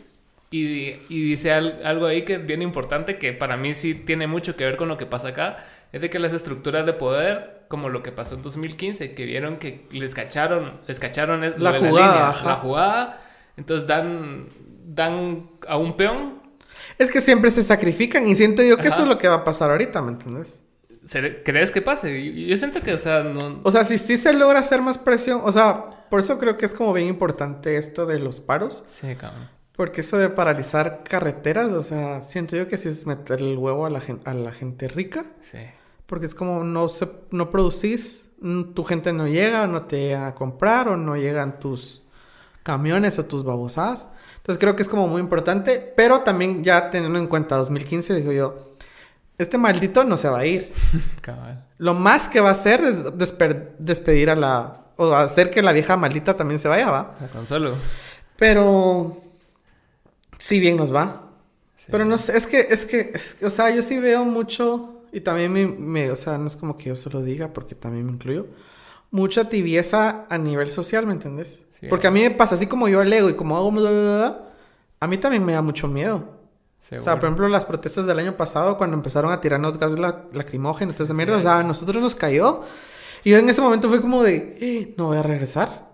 [0.51, 4.27] y, y dice al- algo ahí que es bien importante, que para mí sí tiene
[4.27, 7.63] mucho que ver con lo que pasa acá, es de que las estructuras de poder,
[7.69, 12.31] como lo que pasó en 2015, que vieron que les cacharon, les cacharon La jugada,
[12.31, 12.49] ajá.
[12.49, 13.21] la jugada,
[13.57, 14.47] entonces dan,
[14.87, 16.38] dan a un peón
[16.99, 19.45] Es que siempre se sacrifican y siento yo que eso es lo que va a
[19.45, 20.59] pasar ahorita, ¿me entiendes?
[21.07, 22.25] ¿Se- ¿Crees que pase?
[22.25, 23.61] Yo, yo siento que, o sea, no...
[23.63, 26.67] O sea, si sí se logra hacer más presión, o sea, por eso creo que
[26.67, 29.49] es como bien importante esto de los paros, Sí, cabrón.
[29.73, 33.87] porque eso de paralizar carreteras, o sea, siento yo que sí es meter el huevo
[33.87, 35.59] a la gente, a la gente rica, Sí.
[36.07, 40.27] porque es como no se, no producís, mm, tu gente no llega, no te llega
[40.27, 42.03] a comprar o no llegan tus
[42.65, 44.09] camiones o tus babosadas.
[44.49, 48.33] Entonces creo que es como muy importante, pero también ya teniendo en cuenta 2015, digo
[48.33, 48.55] yo,
[49.37, 50.73] este maldito no se va a ir.
[51.21, 51.67] Cabal.
[51.77, 53.05] Lo más que va a hacer es
[53.79, 54.87] despedir a la...
[54.97, 57.15] O hacer que la vieja maldita también se vaya, ¿va?
[57.21, 57.77] La consuelo.
[58.39, 59.19] Pero...
[60.39, 61.25] Sí, bien nos va.
[61.77, 61.89] Sí.
[61.91, 65.03] Pero no sé, es que, es que, es que, o sea, yo sí veo mucho...
[65.13, 67.75] Y también me, me- o sea, no es como que yo se lo diga porque
[67.75, 68.47] también me incluyo.
[69.11, 71.65] Mucha tibieza a nivel social, ¿me entendés?
[71.71, 71.87] Sí.
[71.89, 73.71] porque a mí me pasa, así como yo leo y como hago...
[73.71, 74.49] bla, bla, bla, bla,
[75.01, 76.37] a mí también me da mucho miedo.
[76.91, 80.25] O sea, por ejemplo, las protestas del año pasado, cuando empezaron a tirarnos gas la-
[80.33, 82.63] lacrimógeno, entonces mierda, o sea, a nosotros nos cayó.
[83.25, 85.87] Y yo en ese momento fue como de, "Eh, no voy a regresar.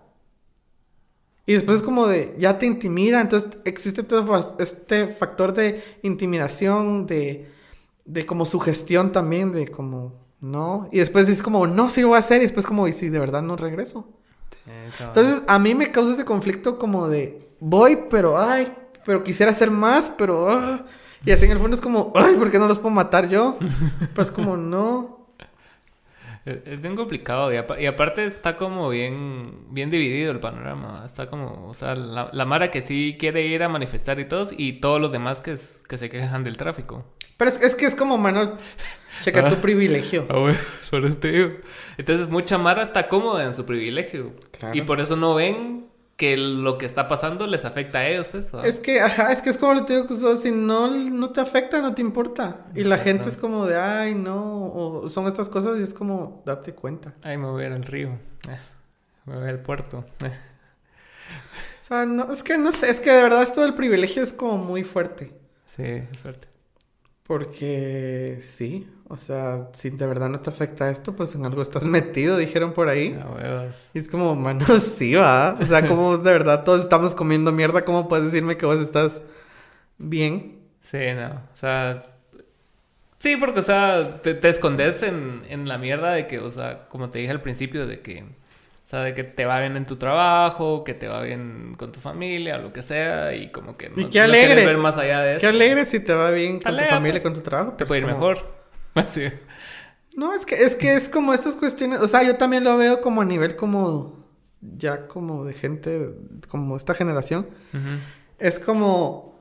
[1.45, 7.05] Y después es como de, ya te intimida, entonces existe todo este factor de intimidación,
[7.05, 7.47] de,
[8.05, 10.89] de como sugestión también, de como, no.
[10.91, 13.09] Y después es como, no, sí lo voy a hacer, y después como, y si
[13.09, 14.07] de verdad no regreso.
[14.63, 14.71] Sí.
[15.03, 18.73] Entonces, a mí me causa ese conflicto como de voy, pero ay,
[19.05, 20.85] pero quisiera hacer más, pero ah".
[21.25, 23.57] y así en el fondo es como, ay, ¿por qué no los puedo matar yo?
[23.99, 25.24] Pero es como, no.
[26.45, 31.03] Es, bien complicado y, y aparte está como bien, bien dividido el panorama.
[31.05, 34.53] Está como, o sea, la, la Mara que sí quiere ir a manifestar y todos,
[34.55, 37.03] y todos los demás que, es- que se quejan del tráfico.
[37.37, 38.57] Pero es, es que es como, mano,
[39.23, 39.61] checa tu Ah.
[39.61, 40.25] privilegio.
[40.29, 40.57] Ah, bueno,
[40.91, 41.49] por eso te digo.
[41.97, 44.33] Entonces, mucha Mara está cómoda en su privilegio.
[44.57, 44.75] Claro.
[44.77, 48.49] Y por eso no ven que lo que está pasando les afecta a ellos, pues.
[48.63, 51.41] Es que, ajá, es que es como lo te digo, sea, si no, no te
[51.41, 52.65] afecta, no te importa.
[52.73, 56.41] Y la gente es como de, ay, no, o son estas cosas y es como,
[56.45, 57.13] date cuenta.
[57.23, 58.09] Ay, me voy a ir al río.
[58.49, 58.57] Eh,
[59.25, 60.05] Me voy al puerto.
[60.23, 60.31] Eh.
[61.79, 64.33] O sea, no, es que no sé, es que de verdad esto del privilegio es
[64.33, 65.33] como muy fuerte.
[65.67, 66.47] Sí, es fuerte.
[67.27, 71.83] Porque sí, o sea, si de verdad no te afecta esto, pues en algo estás
[71.85, 73.11] metido, dijeron por ahí.
[73.35, 73.75] Huevos.
[73.93, 74.65] Y es como, mano,
[74.97, 75.57] sí, va.
[75.59, 79.21] O sea, como de verdad todos estamos comiendo mierda, ¿cómo puedes decirme que vos estás
[79.97, 80.59] bien?
[80.81, 81.41] Sí, no.
[81.53, 82.03] O sea.
[83.17, 86.87] Sí, porque, o sea, te, te escondes en, en la mierda de que, o sea,
[86.89, 88.23] como te dije al principio, de que.
[88.23, 91.91] O sea, de que te va bien en tu trabajo, que te va bien con
[91.91, 95.21] tu familia, lo que sea, y como que no, Y qué no ver más allá
[95.21, 95.41] de eso.
[95.41, 97.71] Qué alegre si te va bien con Alegre, tu familia, pues, con tu trabajo.
[97.71, 98.54] Te pero puede ir como- mejor.
[99.03, 99.23] Así.
[100.15, 103.01] No, es que, es que es como estas cuestiones, o sea, yo también lo veo
[103.01, 104.25] como a nivel como,
[104.61, 106.15] ya como de gente,
[106.47, 107.47] como esta generación.
[108.39, 109.35] Es como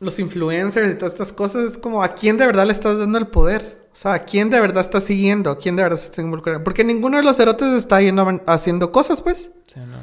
[0.00, 3.18] los influencers y todas estas cosas, es como a quién de verdad le estás dando
[3.18, 3.88] el poder.
[3.92, 6.64] O sea, a quién de verdad estás siguiendo, a quién de verdad se está involucrando.
[6.64, 9.50] Porque ninguno de los cerotes está yendo haciendo cosas, pues.
[9.66, 9.98] Sí, no.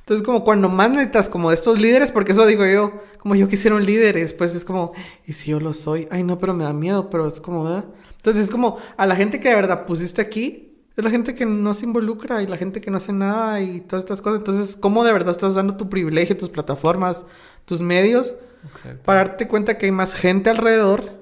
[0.00, 3.48] Entonces, como cuando más necesitas como de estos líderes, porque eso digo yo, como yo
[3.48, 4.92] quisiera un líder, y después es como,
[5.24, 6.08] ¿y si yo lo soy?
[6.10, 7.84] Ay, no, pero me da miedo, pero es como, ¿verdad?
[8.22, 11.44] Entonces, es como a la gente que de verdad pusiste aquí, es la gente que
[11.44, 14.38] no se involucra y la gente que no hace nada y todas estas cosas.
[14.38, 17.26] Entonces, ¿cómo de verdad estás dando tu privilegio, tus plataformas,
[17.64, 18.36] tus medios,
[18.76, 19.02] Exacto.
[19.02, 21.18] para darte cuenta que hay más gente alrededor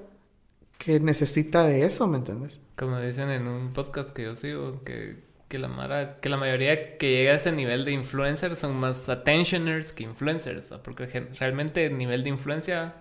[0.77, 2.61] que necesita de eso, ¿me entiendes?
[2.75, 6.99] Como dicen en un podcast que yo sigo, que, que la mara, que la mayoría
[6.99, 11.07] que llega a ese nivel de influencers son más attentioners que influencers, porque
[11.39, 12.93] realmente el nivel de influencia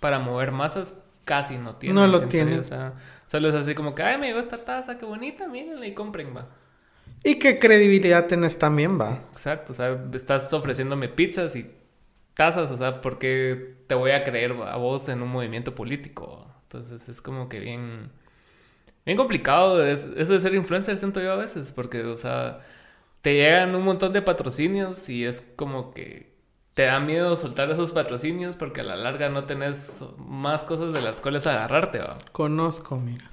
[0.00, 1.94] para mover masas casi no tiene.
[1.94, 2.58] No lo tiene.
[2.58, 2.94] O sea,
[3.32, 6.36] solo es así como que, ay, me llegó esta taza, qué bonita, mírenla y compren,
[6.36, 6.48] va.
[7.24, 9.20] Y qué credibilidad tenés también, va.
[9.32, 11.70] Exacto, o sea, estás ofreciéndome pizzas y
[12.34, 16.46] tazas, o sea, ¿por qué te voy a creer a vos en un movimiento político?
[16.64, 18.12] Entonces es como que bien,
[19.06, 22.60] bien complicado es- eso de ser influencer, siento yo a veces, porque, o sea,
[23.22, 26.31] te llegan un montón de patrocinios y es como que
[26.74, 31.02] te da miedo soltar esos patrocinios porque a la larga no tenés más cosas de
[31.02, 32.16] las cuales agarrarte, ¿va?
[32.32, 33.26] Conozco, mira.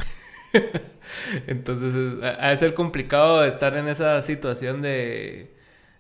[1.48, 5.56] Entonces es- ha de ser complicado estar en esa situación de,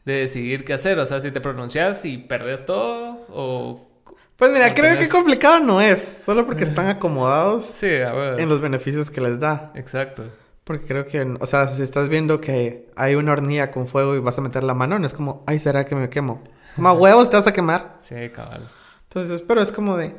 [0.06, 1.00] de decidir qué hacer.
[1.00, 3.86] O sea, si te pronuncias y perdes todo o...
[4.36, 8.62] Pues mira, creo tenés- que complicado no es, solo porque están acomodados Sí, en los
[8.62, 9.72] beneficios que les da.
[9.76, 10.24] Exacto.
[10.64, 14.20] Porque creo que, o sea, si estás viendo que hay una hornilla con fuego y
[14.20, 16.44] vas a meter la mano, no es como, ay, ¿será que me quemo?
[16.78, 17.98] Más huevos te vas a quemar.
[18.02, 18.68] Sí, cabal.
[19.04, 20.16] Entonces, pero es como de,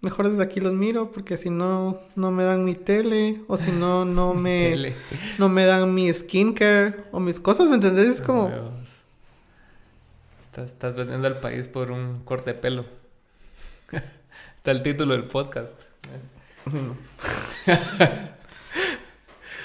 [0.00, 3.70] mejor desde aquí los miro porque si no, no me dan mi tele o si
[3.70, 4.96] no, no me, Tele.
[5.38, 8.08] no me dan mi skincare o mis cosas, ¿me entendés?
[8.08, 8.74] Es como, Huevos.
[10.46, 12.84] Estás, estás vendiendo al país por un corte de pelo.
[14.56, 15.78] Está el título del podcast.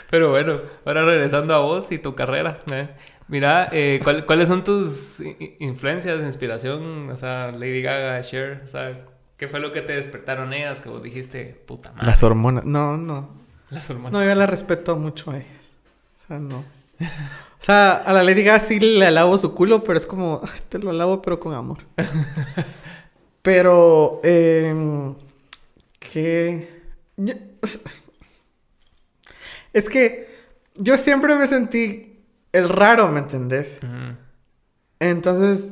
[0.10, 2.60] Pero bueno, ahora regresando a vos y tu carrera.
[2.72, 2.90] ¿eh?
[3.28, 5.22] Mira, eh, ¿cuál- ¿cuáles son tus
[5.60, 7.10] influencias, inspiración?
[7.10, 9.06] O sea, Lady Gaga, Cher, o sea,
[9.38, 12.08] ¿qué fue lo que te despertaron ellas que vos dijiste, puta madre?
[12.08, 13.30] las hormonas, no, no.
[13.70, 14.12] Las hormonas.
[14.14, 15.48] No, yo la respeto mucho a ellas.
[16.24, 16.58] O sea, no.
[17.00, 20.60] O sea, a la Lady Gaga sí le lavo su culo, pero es como, "Ay,
[20.70, 21.80] te lo lavo, pero con amor.
[23.42, 25.14] pero, eh,
[26.00, 26.82] que...
[27.18, 27.34] yo-
[29.74, 30.30] Es que
[30.76, 32.13] yo siempre me sentí
[32.54, 33.80] el raro, ¿me entendés?
[35.00, 35.72] Entonces,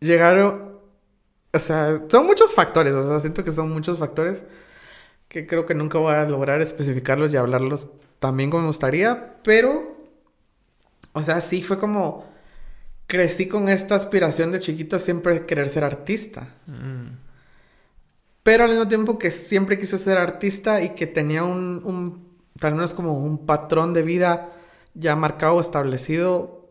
[0.00, 0.72] llegaron...
[1.54, 4.42] O sea, son muchos factores, o sea, siento que son muchos factores
[5.28, 9.92] que creo que nunca voy a lograr especificarlos y hablarlos también como me gustaría, pero,
[11.12, 12.24] o sea, sí fue como,
[13.06, 17.16] crecí con esta aspiración de chiquito siempre querer ser artista, Mm.
[18.42, 22.74] pero al mismo tiempo que siempre quise ser artista y que tenía un, un tal
[22.74, 24.52] vez como un patrón de vida
[24.94, 26.62] ya marcado, establecido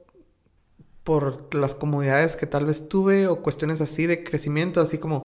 [1.04, 5.24] por las comodidades que tal vez tuve o cuestiones así de crecimiento, así como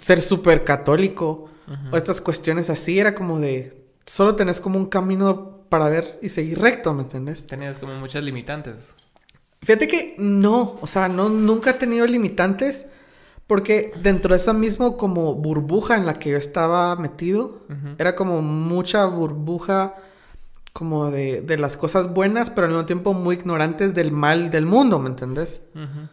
[0.00, 1.50] ser súper católico
[1.90, 6.28] o estas cuestiones así, era como de, solo tenés como un camino para ver y
[6.28, 7.46] seguir recto, ¿me entiendes?
[7.46, 8.94] Tenías como muchas limitantes.
[9.62, 12.86] Fíjate que no, o sea, no, nunca he tenido limitantes
[13.46, 17.66] porque dentro de esa mismo como burbuja en la que yo estaba metido,
[17.98, 19.96] era como mucha burbuja
[20.76, 24.66] como de, de las cosas buenas, pero al mismo tiempo muy ignorantes del mal del
[24.66, 25.62] mundo, ¿me entendés?
[25.74, 26.08] Ujú.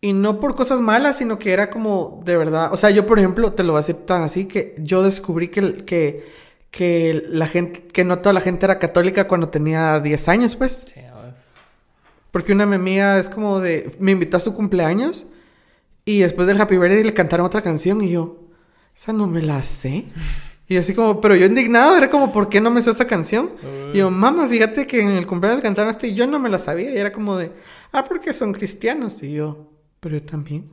[0.00, 2.72] Y no por cosas malas, sino que era como de verdad.
[2.72, 5.48] O sea, yo, por ejemplo, te lo voy a decir tan así que yo descubrí
[5.48, 6.24] que, que,
[6.70, 10.84] que la gente, que no toda la gente era católica cuando tenía 10 años, pues.
[10.86, 11.00] Sí.
[12.30, 13.90] Porque una mía es como de.
[13.98, 15.26] Me invitó a su cumpleaños
[16.04, 18.44] y después del Happy Birthday le cantaron otra canción y yo.
[18.96, 20.04] Esa no me la sé.
[20.70, 23.50] Y así como, pero yo indignado, era como, ¿por qué no me sé esa canción?
[23.94, 26.58] Y yo, mamá, fíjate que en el cumpleaños cantaron esto y yo no me la
[26.58, 26.90] sabía.
[26.90, 27.52] Y era como de,
[27.90, 29.22] ah, porque son cristianos.
[29.22, 30.68] Y yo, pero yo también.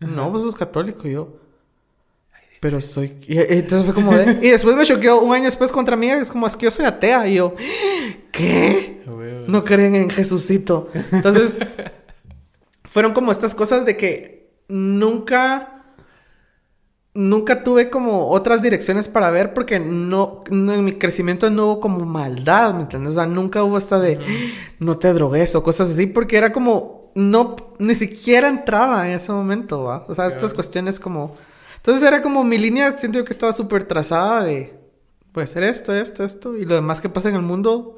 [0.00, 1.08] No, vos sos católico.
[1.08, 1.38] Y yo,
[2.60, 3.16] pero soy.
[3.26, 4.38] Y, y entonces fue como de.
[4.42, 6.10] Y después me choqueó un año después contra mí.
[6.10, 7.26] Es como, es que yo soy atea.
[7.26, 7.54] Y yo,
[8.30, 9.02] ¿qué?
[9.06, 9.48] Huevos.
[9.48, 10.90] No creen en Jesucito.
[11.10, 11.56] Entonces,
[12.84, 15.77] fueron como estas cosas de que nunca.
[17.18, 21.80] Nunca tuve como otras direcciones para ver porque no, no- en mi crecimiento no hubo
[21.80, 23.12] como maldad, ¿me entiendes?
[23.12, 24.18] O sea, nunca hubo esta de
[24.78, 29.32] no te drogues o cosas así porque era como no ni siquiera entraba en ese
[29.32, 30.04] momento, ¿va?
[30.08, 30.54] O sea, estas Claro.
[30.54, 31.34] cuestiones como
[31.76, 34.78] entonces era como mi línea, siento yo que estaba súper trazada de
[35.32, 37.96] puede ser esto, esto, esto y lo demás que pasa en el mundo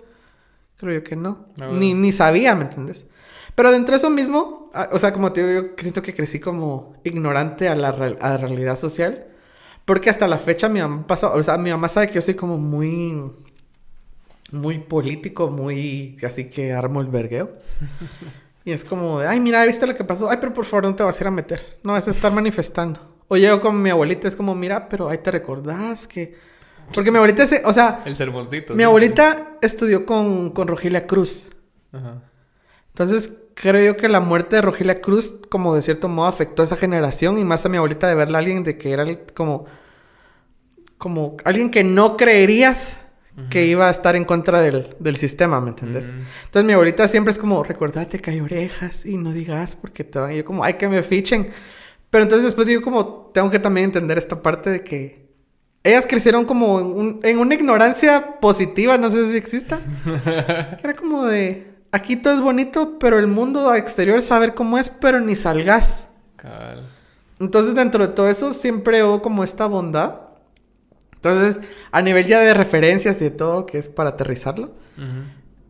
[0.78, 1.46] Creo yo que no.
[1.60, 3.04] Ah, Ni, ni sabía, ¿me entiendes?
[3.54, 6.40] Pero dentro de eso mismo, ah, o sea, como te digo, yo siento que crecí
[6.40, 9.26] como ignorante a la, real- a la realidad social.
[9.84, 12.34] Porque hasta la fecha mi mamá pasó, o sea, mi mamá sabe que yo soy
[12.34, 13.32] como muy,
[14.52, 17.50] muy político, muy, así que armo el vergueo.
[18.64, 20.30] y es como de, ay, mira, ¿viste lo que pasó?
[20.30, 21.78] Ay, pero por favor no te vas a ir a meter.
[21.82, 23.00] No, vas a estar manifestando.
[23.28, 26.36] O llego con mi abuelita, es como, mira, pero ahí te recordás que...
[26.92, 28.74] Porque mi abuelita, se, o sea, El sermoncito.
[28.74, 28.84] mi sí.
[28.84, 31.48] abuelita estudió con, con Rogelia Cruz.
[31.92, 32.22] Ajá.
[32.90, 36.64] Entonces, creo yo que la muerte de Rogelia Cruz, como de cierto modo, afectó a
[36.66, 39.66] esa generación y más a mi abuelita de verla a alguien de que era como,
[40.98, 42.96] como alguien que no creerías
[43.48, 46.06] que iba a estar en contra del, del sistema, ¿me entendés?
[46.44, 50.18] Entonces, mi abuelita siempre es como, recordate que hay orejas y no digas porque te
[50.18, 50.32] van.
[50.32, 51.48] Y yo, como, ay, que me fichen.
[52.10, 55.30] Pero entonces, después digo, como, tengo que también entender esta parte de que
[55.84, 59.78] ellas crecieron como en, un- en una ignorancia positiva, no sé si exista.
[60.04, 64.88] Que era como de, aquí todo es bonito, pero el mundo exterior saber cómo es,
[64.88, 66.04] pero ni salgas.
[67.38, 70.20] Entonces dentro de todo eso siempre hubo como esta bondad.
[71.14, 74.72] Entonces, a nivel ya de referencias y de todo, que es para aterrizarlo,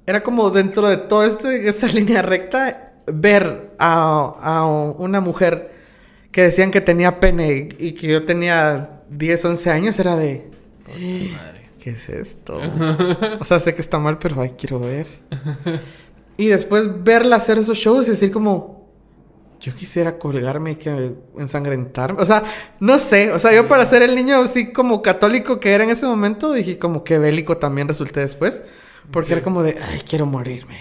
[0.06, 5.72] era como dentro de toda este, esa línea recta, ver a, a, una mujer
[6.30, 10.48] que decían que tenía pene y, que yo tenía 10, 11 años, era de...
[11.83, 12.61] ¿Qué es esto?
[13.40, 15.06] o sea, sé que está mal, pero ay, quiero ver.
[16.40, 18.81] y después verla hacer esos shows y decir como...
[19.61, 22.22] Yo quisiera colgarme y que ensangrentarme.
[22.22, 22.44] O sea,
[22.79, 23.31] no sé.
[23.31, 26.55] O sea, yo para ser el niño así como católico que era en ese momento,
[26.55, 28.62] dije como que bélico también resulté después.
[29.11, 30.79] Porque era como de, ay, quiero morirme.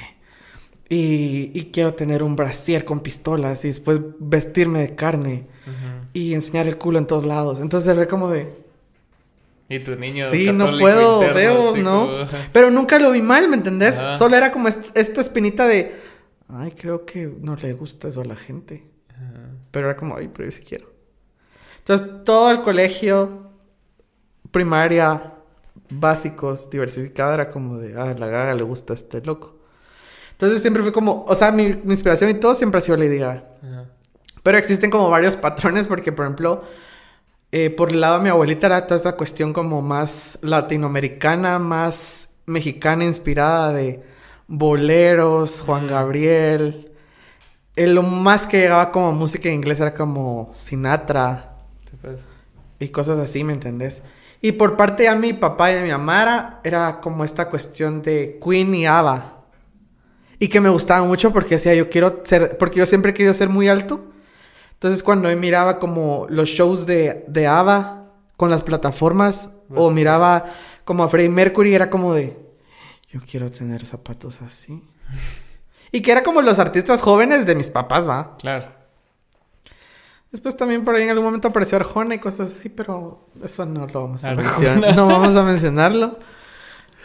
[0.87, 5.45] Y, y, quiero tener un brasier con pistolas y después vestirme de carne
[6.13, 7.59] y enseñar el culo en todos lados.
[7.59, 8.68] Entonces era como de...
[9.69, 10.29] Y tu niño...
[10.31, 12.09] Sí, no puedo, veo, ¿no?
[12.51, 13.99] Pero nunca lo vi mal, ¿me entendés?
[14.17, 15.95] Solo era como esta espinita de...
[16.47, 18.83] Ay, creo que no le gusta eso a la gente.
[19.71, 20.91] Pero era como, ay, pero yo sí quiero.
[21.79, 23.49] Entonces, todo el colegio,
[24.51, 25.33] primaria,
[25.89, 29.59] básicos, diversificado, era como de, ah, la gaga le gusta a este loco.
[30.31, 33.43] Entonces siempre fue como, o sea, mi, inspiración y todo siempre ha sido Lady Gaga.
[34.41, 36.63] Pero existen como varios patrones porque, por ejemplo,
[37.51, 42.29] eh, por el lado de mi abuelita era toda esta cuestión como más latinoamericana, más
[42.45, 44.03] mexicana, inspirada de
[44.47, 46.91] boleros, Juan Gabriel.
[47.75, 51.55] Eh, lo más que llegaba como música en inglés era como Sinatra.
[52.01, 52.21] Pues.
[52.79, 54.03] Y cosas así, ¿me entendés?
[54.41, 58.39] Y por parte de mi papá y de mi mamá era como esta cuestión de
[58.43, 59.43] Queen y Ava.
[60.39, 63.33] Y que me gustaba mucho porque decía, yo quiero ser, porque yo siempre he querido
[63.33, 64.08] ser muy alto.
[64.79, 68.05] Entonces cuando miraba como los shows de, de ABBA
[68.37, 70.45] con las plataformas o miraba
[70.85, 72.39] como a Freddie Mercury, era como de,
[73.11, 74.81] yo quiero tener zapatos así.
[75.91, 78.37] y que era como los artistas jóvenes de mis papás, ¿va?
[78.37, 78.69] Claro.
[80.31, 83.85] Después también por ahí en algún momento apareció Arjona y cosas así, pero eso no
[83.85, 84.95] lo vamos a mencionar.
[84.95, 86.19] No vamos a mencionarlo.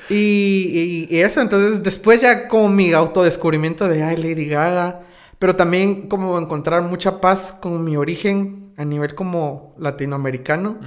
[0.09, 5.01] Y, y, eso, entonces después ya como mi autodescubrimiento de, ay, Lady Gaga,
[5.44, 10.80] pero también como encontrar mucha paz con mi origen a nivel como latinoamericano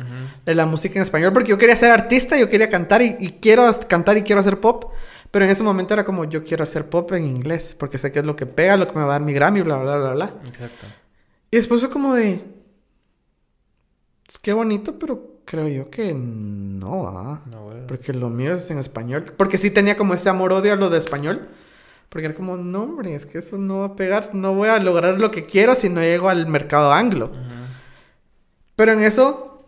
[0.43, 3.33] de la música en español, porque yo quería ser artista, yo quería cantar y, y,
[3.33, 4.85] quiero cantar y quiero hacer pop,
[5.29, 8.17] pero en ese momento era como yo quiero hacer pop en inglés, porque sé que
[8.17, 10.13] es lo que pega, lo que me va a dar mi Grammy, bla, bla, bla,
[10.13, 10.33] bla.
[10.47, 10.87] Exacto.
[11.51, 12.43] Y después fue como de...
[14.27, 17.43] Es que bonito, pero creo yo que no, ¿ah?
[17.45, 19.25] No, Porque lo mío es en español.
[19.37, 21.47] Porque sí tenía como ese amor-odio a lo de español.
[22.09, 24.33] Porque era como, no, hombre, es que eso no va a pegar.
[24.33, 27.31] No voy a lograr lo que quiero si no llego al mercado anglo.
[28.75, 29.65] Pero en eso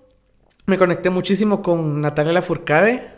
[0.66, 3.12] me conecté muchísimo con Natalia Lafourcade.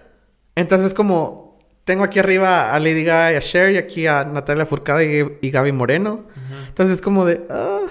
[0.55, 4.63] Entonces como tengo aquí arriba a Lady Gaga y a Cher y aquí a Natalia
[4.63, 6.25] Lafourcade y, Gaby Moreno.
[6.67, 7.45] Entonces como de...
[7.49, 7.81] Ah,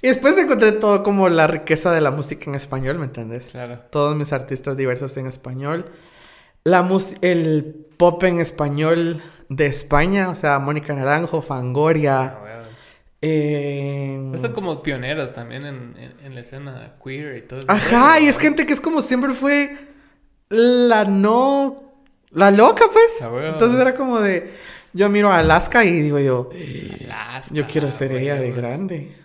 [0.00, 3.48] y después encontré todo como la riqueza de la música en español, ¿me entiendes?
[3.50, 3.80] Claro.
[3.90, 5.86] Todos mis artistas diversos en español.
[6.62, 6.86] La
[7.22, 12.38] el pop en español de España, o sea, Mónica Naranjo, Fangoria.
[13.20, 14.32] Eh...
[14.40, 17.64] Son como pioneros también en, en, la escena queer y todo.
[17.66, 19.76] Ajá, y es gente que es como siempre fue
[20.48, 21.76] la no...
[22.30, 23.22] La loca, pues.
[23.22, 24.54] Ah, Entonces era como de...
[24.92, 26.50] Yo miro a Alaska y digo yo...
[27.10, 29.16] Alaska, yo quiero ser ella de grande.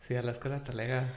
[0.00, 1.08] Sí, Alaska la talega.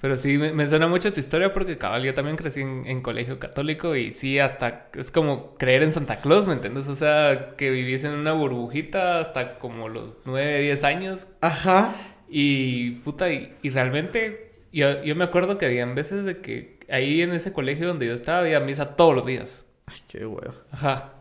[0.00, 3.94] Pero sí, me, suena mucho tu historia porque, cabal, yo también crecí en, colegio católico
[3.96, 6.88] y sí, hasta es como creer en Santa Claus, ¿me entiendes?
[6.88, 11.26] O sea, que vivís en una burbujita hasta como los 9, 10 años.
[11.42, 11.94] Ajá.
[12.30, 17.32] Y, puta, y, realmente, yo, yo me acuerdo que había veces de que ahí en
[17.32, 19.66] ese colegio donde yo estaba había misa todos los días.
[19.84, 20.54] Ay, qué huevo.
[20.70, 21.12] Ajá.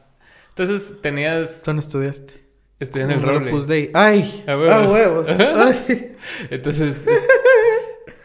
[0.50, 1.63] Entonces tenías...
[1.63, 2.50] ¿Dónde estudiaste?
[2.80, 3.92] Estoy en el Roble.
[3.94, 4.44] ¡Ay!
[4.48, 5.30] ¡A huevos!
[5.38, 6.15] Ay.
[6.50, 6.96] Entonces,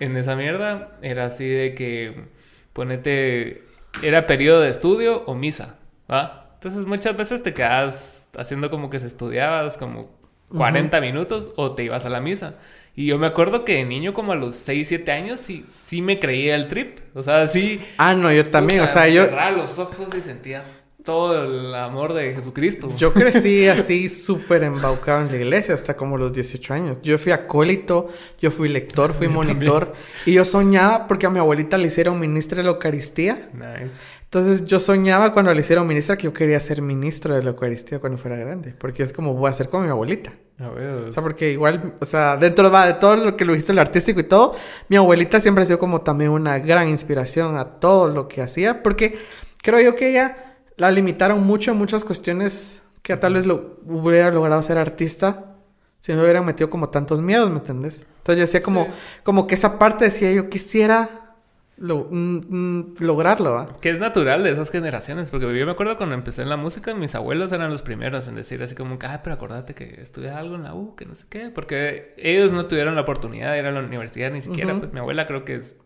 [0.01, 2.25] en esa mierda era así de que
[2.73, 3.65] ponete.
[4.03, 5.77] Era periodo de estudio o misa,
[6.11, 6.51] ¿va?
[6.55, 10.11] Entonces muchas veces te quedas haciendo como que se estudiabas como
[10.49, 12.55] 40 minutos o te ibas a la misa.
[12.97, 16.01] Y yo me acuerdo que de niño, como a los 6, 7 años, sí, sí
[16.01, 16.99] me creía el trip.
[17.15, 17.81] O sea, sí.
[17.99, 18.81] Ah, no, yo también.
[18.81, 19.25] o sea, yo.
[19.25, 20.65] Cerraba los ojos y sentía
[21.05, 22.91] todo el amor de Jesucristo.
[22.97, 26.99] Yo crecí así súper embaucado en la iglesia hasta como los 18 años.
[27.03, 28.09] Yo fui acólito,
[28.41, 29.93] yo fui lector, fui monitor.
[30.25, 33.51] Y yo soñaba porque a mi abuelita le hicieron ministra de la Eucaristía.
[33.53, 33.97] Nice.
[34.23, 37.99] Entonces yo soñaba cuando le hicieron ministra que yo quería ser ministro de la Eucaristía
[37.99, 38.75] cuando fuera grande.
[38.77, 40.33] Porque es como voy a ser como mi abuelita.
[40.59, 44.21] O sea, porque igual, o sea, dentro de todo lo que lo hizo el artístico
[44.21, 44.55] y todo,
[44.89, 48.83] mi abuelita siempre ha sido como también una gran inspiración a todo lo que hacía.
[48.83, 49.19] Porque
[49.63, 50.44] creo yo que ella
[50.77, 55.57] la limitaron mucho en muchas cuestiones que tal vez lo hubiera logrado ser artista
[56.01, 58.01] si no hubiera metido como tantos miedos, ¿me entiendes?
[58.19, 58.87] Entonces yo decía como,
[59.23, 61.37] como que esa parte decía yo quisiera
[61.77, 63.73] lo- mm, mm, lograrlo, ¿va?
[63.81, 66.95] Que es natural de esas generaciones, porque yo me acuerdo cuando empecé en la música,
[66.95, 70.55] mis abuelos eran los primeros en decir así como, ah, pero acordate que estudia algo
[70.57, 73.67] en la U, que no sé qué, porque ellos no tuvieron la oportunidad de ir
[73.67, 75.77] a la universidad ni siquiera, pues mi abuela creo que es,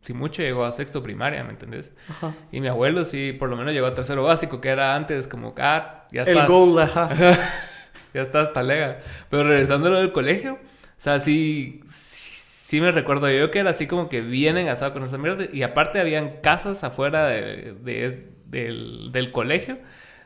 [0.00, 1.92] si mucho llegó a sexto primaria, ¿me entendés?
[2.08, 2.34] Ajá.
[2.52, 5.54] Y mi abuelo sí, por lo menos llegó a tercero básico, que era antes como,
[5.58, 6.48] ah, ya El estás.
[6.48, 7.08] goal, ajá.
[8.14, 8.98] ya estás talega.
[9.28, 10.58] Pero regresando a lo del colegio, o
[10.96, 12.30] sea, sí, sí,
[12.66, 15.44] sí me recuerdo yo que era así como que bien engasado con esa mierda.
[15.52, 19.78] Y aparte habían casas afuera de, de del, del colegio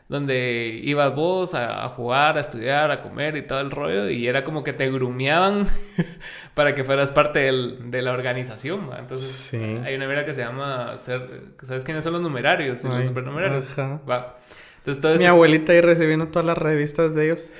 [0.08, 4.10] donde ibas vos a, a jugar, a estudiar, a comer y todo el rollo.
[4.10, 5.66] Y era como que te grumeaban
[6.54, 8.90] para que fueras parte del- de la organización.
[8.90, 8.98] ¿va?
[8.98, 9.56] Entonces, Sí.
[9.56, 12.84] hay una mierda que se llama ser, ¿sabes quiénes son los numerarios?
[12.84, 13.64] y los Ay, supernumerarios.
[13.72, 14.00] ajá.
[14.08, 14.36] Va.
[14.78, 17.50] Entonces todo Mi abuelita ahí recibiendo todas las revistas de ellos.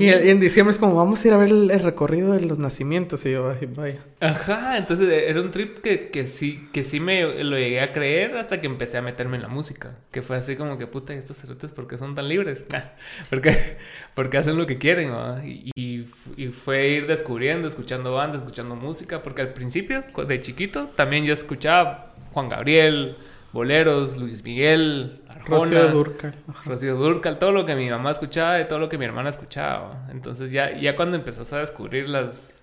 [0.00, 3.24] Y, en diciembre es como, vamos a ir a ver el, recorrido de los nacimientos.
[3.26, 4.00] Y yo, ay, vaya.
[4.20, 7.92] Ajá, entonces eh, era un trip que, que sí, que sí me lo llegué a
[7.92, 9.98] creer hasta que empecé a meterme en la música.
[10.10, 12.64] Que fue así como que puta, ¿y estos cerotes por qué son tan libres?
[13.30, 13.76] porque,
[14.14, 15.44] porque hacen lo que quieren, ¿va?
[15.44, 20.40] Y, y, f- y fue ir descubriendo, escuchando bandas, escuchando música, porque al principio, de
[20.40, 23.16] chiquito, también yo escuchaba Juan Gabriel,
[23.52, 25.20] boleros, Luis Miguel.
[25.44, 26.34] Rocío Durcal.
[26.48, 26.70] Ajá.
[26.70, 30.06] Rocío Durcal, todo lo que mi mamá escuchaba y todo lo que mi hermana escuchaba.
[30.10, 32.62] Entonces ya, ya cuando empezás a descubrir las,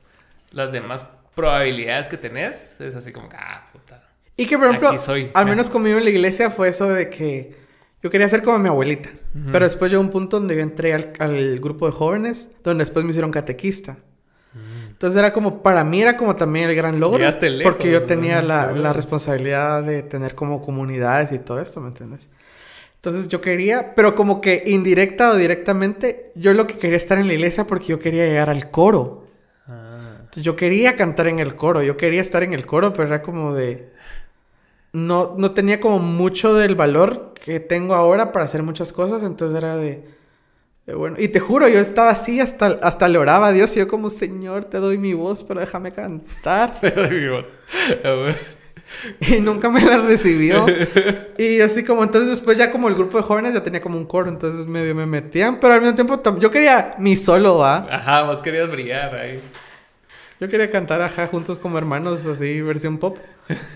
[0.52, 4.04] las demás probabilidades que tenés, es así como que, ah, puta.
[4.38, 5.30] Y que, por ejemplo, soy.
[5.34, 7.56] al menos conmigo en la iglesia fue eso de que
[8.02, 9.10] yo quería ser como mi abuelita.
[9.10, 9.52] Ujú.
[9.52, 13.06] Pero después llegó un punto donde yo entré al, al grupo de jóvenes, donde después
[13.06, 13.98] me hicieron catequista.
[15.02, 17.18] Entonces era como, para mí era como también el gran logro.
[17.18, 21.88] Lejos, porque yo tenía la, la responsabilidad de tener como comunidades y todo esto, ¿me
[21.88, 22.30] entiendes?
[23.02, 27.26] Entonces yo quería, pero como que indirecta o directamente, yo lo que quería estar en
[27.26, 29.26] la iglesia porque yo quería llegar al coro.
[29.66, 30.18] Ah.
[30.20, 33.24] Entonces, Yo quería cantar en el coro, yo quería estar en el coro, pero era
[33.24, 33.92] como de...
[34.94, 39.58] No, no tenía como mucho del valor que tengo ahora para hacer muchas cosas, entonces
[39.58, 40.08] era de...
[40.86, 43.80] de bueno, y te juro, yo estaba así, hasta, hasta le oraba a Dios y
[43.80, 46.80] yo como, Señor, te doy mi voz, pero déjame cantar.
[47.12, 47.46] Mi voz.
[48.92, 49.08] Ah.
[49.36, 50.66] Y nunca me la recibió.
[51.38, 54.06] Y así como, entonces después ya como el grupo de jóvenes ya tenía como un
[54.06, 57.88] coro, entonces medio me metían, pero al mismo tiempo yo quería mi solo, ¿va?
[57.90, 59.40] Ajá, vos querías brillar ahí.
[60.40, 63.18] Yo quería cantar ajá juntos como hermanos, así versión pop.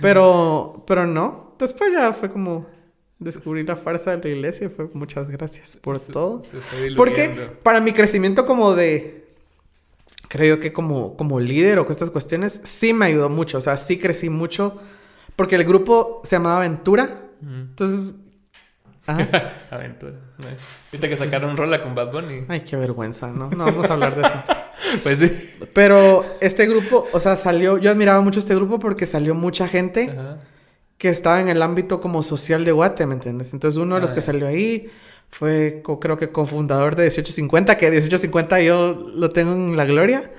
[0.02, 1.56] Pero, pero no.
[1.60, 2.68] Después ya fue como
[3.18, 4.70] descubrir la farsa de la iglesia.
[4.76, 6.44] Fue muchas gracias por Se- todo.
[6.44, 7.30] se Porque
[7.64, 9.26] para mi crecimiento como de...
[10.28, 13.58] Creo yo que como, como líder o con estas cuestiones, sí me ayudó mucho.
[13.58, 14.80] O sea, sí crecí mucho.
[15.36, 17.22] Porque el grupo se llamaba Aventura.
[17.42, 18.14] Entonces...
[19.08, 19.18] ah,
[19.72, 20.14] Aventura.
[20.92, 22.46] Viste que sacaron rola con Bad Bunny.
[22.48, 23.50] Ay, qué vergüenza, ¿no?
[23.50, 24.36] No vamos a hablar de eso.
[25.04, 25.32] Pues sí.
[25.74, 27.78] Pero este grupo, o sea, salió...
[27.80, 30.10] Yo admiraba mucho este grupo porque salió mucha gente...
[30.12, 30.38] Ajá.
[30.98, 33.52] que estaba en el ámbito como social de Guate, ¿me entiendes?
[33.54, 34.26] Entonces uno de los Ah, que ya.
[34.28, 34.90] salió ahí
[35.30, 40.32] fue creo que cofundador de 1850, que 1850 yo lo tengo en la gloria.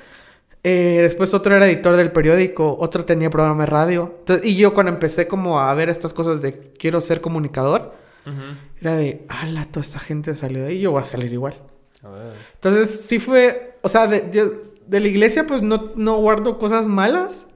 [0.69, 4.15] Eh, después otro era editor del periódico, otro tenía programa de radio.
[4.19, 7.95] Entonces, y yo cuando empecé como a ver estas cosas de quiero ser comunicador,
[8.27, 8.59] Ujú.
[8.81, 11.57] era de, ala, toda esta gente salió de ahí, yo voy a salir igual.
[12.03, 12.33] A ver.
[12.55, 14.51] Entonces sí fue, o sea, de, yo-
[14.87, 17.47] de la iglesia pues no, no guardo cosas malas.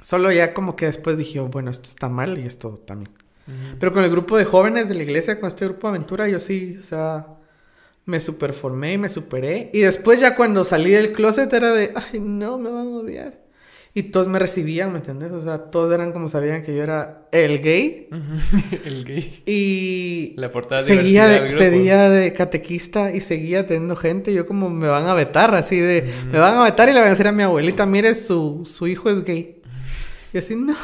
[0.00, 3.10] Solo ya como que después dije, oh, bueno, esto está mal y esto también.
[3.48, 3.76] Ujú.
[3.80, 6.38] Pero con el grupo de jóvenes de la iglesia, con este grupo de aventura, yo
[6.40, 7.26] sí, o sea,
[8.10, 9.70] me superformé y me superé.
[9.72, 13.40] Y después ya cuando salí del closet era de, ay, no, me van a odiar.
[13.92, 15.32] Y todos me recibían, ¿me entiendes?
[15.32, 18.08] O sea, todos eran como sabían que yo era el gay.
[18.84, 19.42] El gay.
[19.46, 24.32] Y La portada seguía de, seguía de catequista y seguía teniendo gente.
[24.32, 26.08] Yo como me van a vetar, así de...
[26.30, 28.86] Me van a vetar y le van a decir a mi abuelita, mire, su, su
[28.86, 29.60] hijo es gay.
[30.32, 30.76] Y así, no.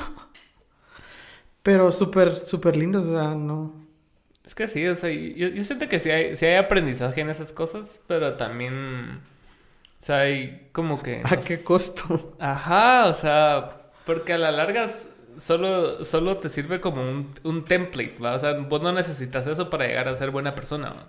[1.63, 3.86] Pero súper, súper lindo, o sea, no...
[4.47, 7.31] Es que sí, o sea, yo, yo siento que sí hay, sí hay aprendizaje en
[7.31, 9.21] esas cosas, pero también,
[10.01, 11.23] o sea, hay como que...
[11.25, 12.37] ¿A qué costo?
[12.39, 14.89] Ajá, o sea, porque a la larga
[15.39, 18.35] solo, solo te sirve como un, un template, ¿va?
[18.35, 21.09] O sea, vos no necesitas eso para llegar a ser buena persona, ¿va?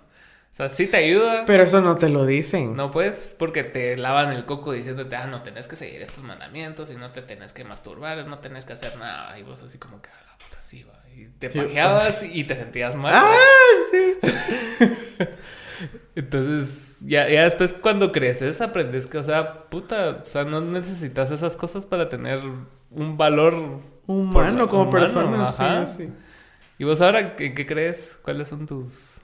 [0.58, 2.74] O sea, sí te ayuda, Pero eso no te lo dicen.
[2.74, 6.90] no pues, porque te lavan el coco diciéndote, ah, no tenés que seguir estos mandamientos
[6.90, 9.38] y no te tenés que masturbar, no tenés que hacer nada.
[9.38, 10.98] Y vos así como que, a la puta, sí, va.
[11.16, 11.60] Y te Sí.
[11.60, 13.12] pajeabas y te sentías mal.
[13.14, 13.30] ¡Ah,
[13.92, 14.14] sí!
[16.16, 21.30] Entonces, ya, ya después cuando creces aprendes que, o sea, puta, o sea, no necesitas
[21.30, 22.40] esas cosas para tener
[22.90, 23.54] un valor
[24.08, 25.86] Humano Por- como humano, persona, ajá.
[25.86, 26.12] sí, sí.
[26.78, 28.18] ¿Y vos ahora en qué crees?
[28.22, 29.17] ¿Cuáles son tus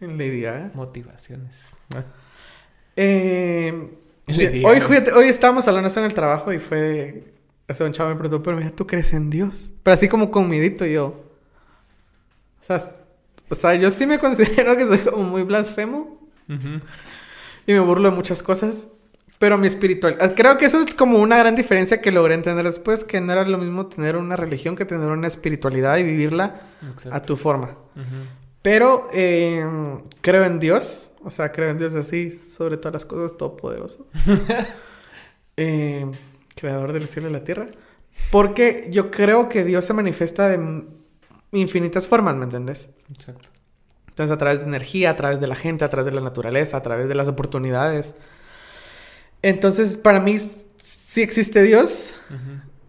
[0.00, 0.70] Lady Gaga.
[0.74, 1.76] motivaciones?
[2.96, 3.90] Eh,
[4.28, 7.34] sí, hoy, fíjate, hoy estábamos hablando de eso en el trabajo y fue...
[7.68, 9.70] ese un chavo me preguntó, pero mira, ¿tú crees en Dios?
[9.82, 11.24] Pero así como con midito yo.
[12.60, 12.82] O sea,
[13.48, 16.18] o sea, yo sí me considero que soy como muy blasfemo.
[17.66, 18.88] Y me burlo de muchas cosas.
[19.38, 20.34] Pero mi espiritualidad...
[20.34, 23.04] Creo que eso es como una gran diferencia que logré entender después.
[23.04, 26.60] Que no era lo mismo tener una religión que tener una espiritualidad y vivirla
[27.10, 27.76] a tu forma.
[28.62, 29.64] Pero eh,
[30.20, 31.12] creo en Dios.
[31.22, 34.06] O sea, creo en Dios así, sobre todas las cosas, todopoderoso.
[35.56, 36.10] eh,
[36.54, 37.66] creador del cielo y la tierra.
[38.30, 40.84] Porque yo creo que Dios se manifiesta de
[41.52, 42.88] infinitas formas, ¿me entendés?
[43.12, 43.48] Exacto.
[44.08, 46.76] Entonces, a través de energía, a través de la gente, a través de la naturaleza,
[46.76, 48.14] a través de las oportunidades.
[49.42, 50.38] Entonces, para mí,
[50.82, 52.12] sí existe Dios.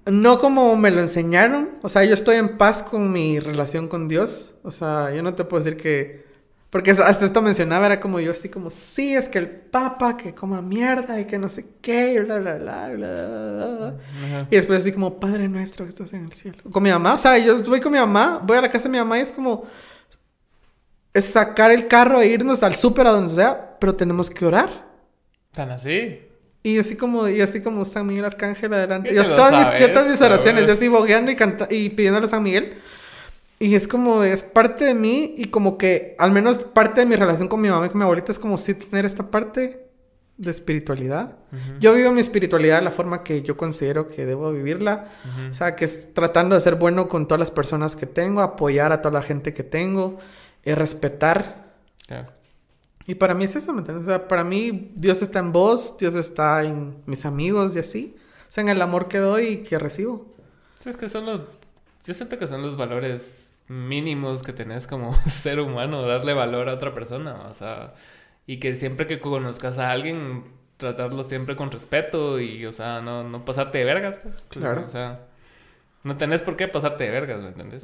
[0.06, 1.70] No como me lo enseñaron.
[1.82, 4.56] O sea, yo estoy en paz con mi relación con Dios.
[4.64, 6.32] O sea, yo no te puedo decir que
[6.72, 10.34] porque hasta esto mencionaba, era como yo así como, sí, es que el papa que
[10.34, 13.96] coma mierda y que no sé qué, y bla, bla, bla, bla.
[14.50, 16.60] Y después así como, Padre nuestro que estás en el cielo.
[16.72, 18.92] Con mi mamá, o sea, yo voy con mi mamá, voy a la casa de
[18.92, 19.66] mi mamá y es como,
[21.14, 24.70] es sacar el carro e irnos al súper a donde sea, pero tenemos que orar.
[25.52, 26.22] ¿Tan así?
[26.64, 29.14] Y así como, y así como San Miguel Arcángel adelante.
[29.14, 31.38] Yo todas, mis, yo todas mis oraciones, yo así bogueando y,
[31.76, 32.78] y pidiéndole a San Miguel.
[33.60, 37.16] Y es como, es parte de mí y como que, al menos parte de mi
[37.16, 39.88] relación con mi mamá y con mi abuelita es como sí tener esta parte
[40.38, 41.38] de espiritualidad.
[41.80, 45.10] Yo vivo mi espiritualidad de la forma que yo considero que debo vivirla.
[45.50, 48.92] O sea, que es tratando de ser bueno con todas las personas que tengo, apoyar
[48.92, 50.18] a toda la gente que tengo,
[50.66, 51.72] y respetar.
[53.12, 54.08] Y para mí es eso, ¿me entiendes?
[54.08, 58.16] O sea, para mí Dios está en vos, Dios está en mis amigos y así.
[58.44, 60.34] O sea, en el amor que doy y que recibo.
[60.86, 61.42] es que son los...
[62.06, 66.74] Yo siento que son los valores mínimos que tenés como ser humano, darle valor a
[66.76, 67.96] otra persona, o sea,
[68.48, 70.46] y que siempre que conozcas a alguien,
[70.78, 74.46] tratarlo siempre con respeto y, o sea, no, no pasarte de vergas, pues.
[74.48, 74.86] Claro.
[74.86, 75.28] O sea,
[76.06, 77.84] no tenés por qué pasarte de vergas, ¿me entiendes?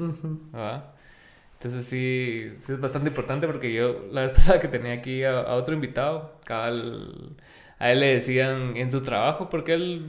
[1.68, 5.54] Entonces sí, sí es bastante importante porque yo la vez pasada que tenía aquí a,
[5.54, 7.36] otro invitado, cabal,
[7.78, 10.08] a él le decían en su trabajo porque él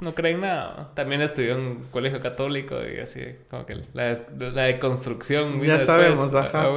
[0.00, 0.92] no creen nada.
[0.94, 3.20] También estudió en colegio católico y así,
[3.50, 5.60] como que la, la deconstrucción.
[5.62, 6.68] Ya sabemos, ajá.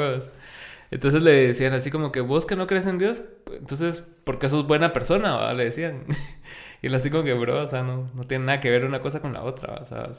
[0.91, 4.47] Entonces le decían así como que vos que no crees en Dios, entonces, ¿por qué
[4.47, 5.51] sos buena persona?
[5.54, 6.04] Le decían.
[6.84, 8.99] y él así como que, bro, o sea, no, no tiene nada que ver una
[8.99, 9.76] cosa con la otra.
[9.82, 10.12] O sea,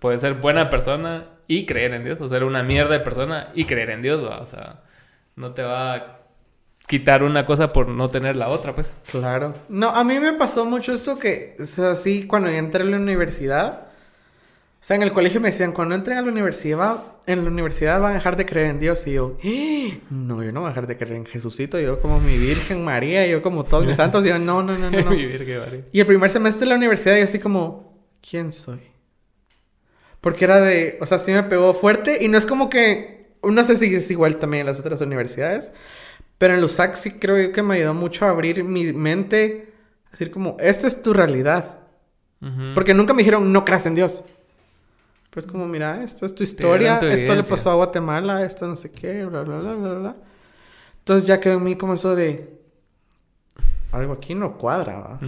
[0.00, 3.64] puede ser buena persona y creer en Dios, o ser una mierda de persona y
[3.64, 4.82] creer en Dios, o sea,
[5.36, 6.18] no te va a
[6.86, 8.96] quitar una cosa por no tener la otra, pues.
[9.10, 9.54] Claro.
[9.68, 12.96] No, a mí me pasó mucho esto que, o sea, sí, cuando entré en la
[12.96, 13.86] universidad,
[14.80, 18.00] o sea, en el colegio me decían, cuando entren a la universidad, en la universidad
[18.00, 19.04] van a dejar de creer en Dios.
[19.08, 19.96] Y yo, ¡Ah!
[20.10, 21.80] no, yo no voy a dejar de creer en Jesucito.
[21.80, 24.24] Yo como mi Virgen María, yo como todos mis santos.
[24.24, 25.10] Y yo, no, no, no, no.
[25.10, 25.80] mi Virgen María.
[25.90, 28.78] Y el primer semestre de la universidad, yo así como, ¿quién soy?
[30.20, 32.24] Porque era de, o sea, sí me pegó fuerte.
[32.24, 35.72] Y no es como que, no sé si es igual también en las otras universidades.
[36.38, 39.72] Pero en los sí creo que me ayudó mucho a abrir mi mente,
[40.08, 41.78] a decir como, esta es tu realidad.
[42.74, 44.22] Porque nunca me dijeron, no creas en Dios.
[45.30, 48.90] Pues como, mira, esto es tu historia, esto le pasó a Guatemala, esto no sé
[48.90, 50.16] qué, bla, bla, bla, bla, bla.
[50.98, 52.56] Entonces ya quedó en mí como eso de,
[53.92, 55.20] algo aquí no cuadra, ¿va?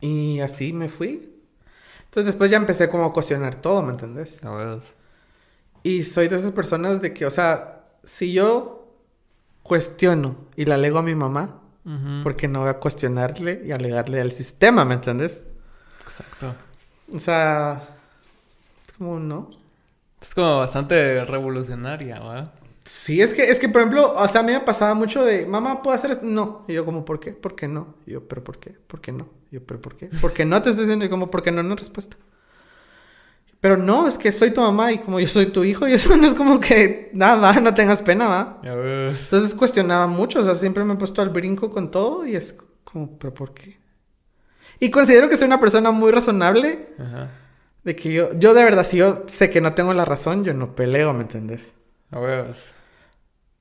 [0.00, 1.31] Y así me fui.
[2.12, 4.38] Entonces después ya empecé como a cuestionar todo, ¿me entendés?
[5.82, 8.98] Y soy de esas personas de que, o sea, si yo
[9.62, 11.62] cuestiono y la alego a mi mamá,
[12.22, 15.40] porque no voy a cuestionarle y alegarle al sistema, ¿me entiendes?
[16.02, 16.54] Exacto.
[17.10, 17.80] O sea,
[18.86, 19.48] es como, ¿no?
[20.20, 22.52] Es como bastante revolucionaria, ¿verdad?
[22.84, 25.46] Sí, es que, es que, por ejemplo, o sea, a mí me pasaba mucho de,
[25.46, 26.26] mamá, ¿puedo hacer esto?
[26.26, 26.64] No.
[26.66, 27.32] Y yo como, ¿por qué?
[27.32, 27.94] ¿Por qué no?
[28.06, 28.70] Y yo, ¿pero por qué?
[28.70, 29.28] ¿Por qué no?
[29.50, 30.06] Y yo, ¿pero por qué?
[30.20, 31.04] ¿Por qué no te estoy diciendo?
[31.04, 31.62] Y como, ¿por qué no?
[31.62, 32.16] No respuesta.
[33.60, 36.16] Pero no, es que soy tu mamá y como yo soy tu hijo, y eso
[36.16, 38.60] no es como que, nada, va, no tengas pena, va.
[38.64, 42.58] Entonces cuestionaba mucho, o sea, siempre me he puesto al brinco con todo y es
[42.82, 43.78] como, ¿pero por qué?
[44.80, 46.88] Y considero que soy una persona muy razonable.
[46.98, 47.30] Ajá.
[47.84, 50.54] De que yo, yo de verdad, si yo sé que no tengo la razón, yo
[50.54, 51.72] no peleo, ¿me entendés?
[52.12, 52.54] A ver.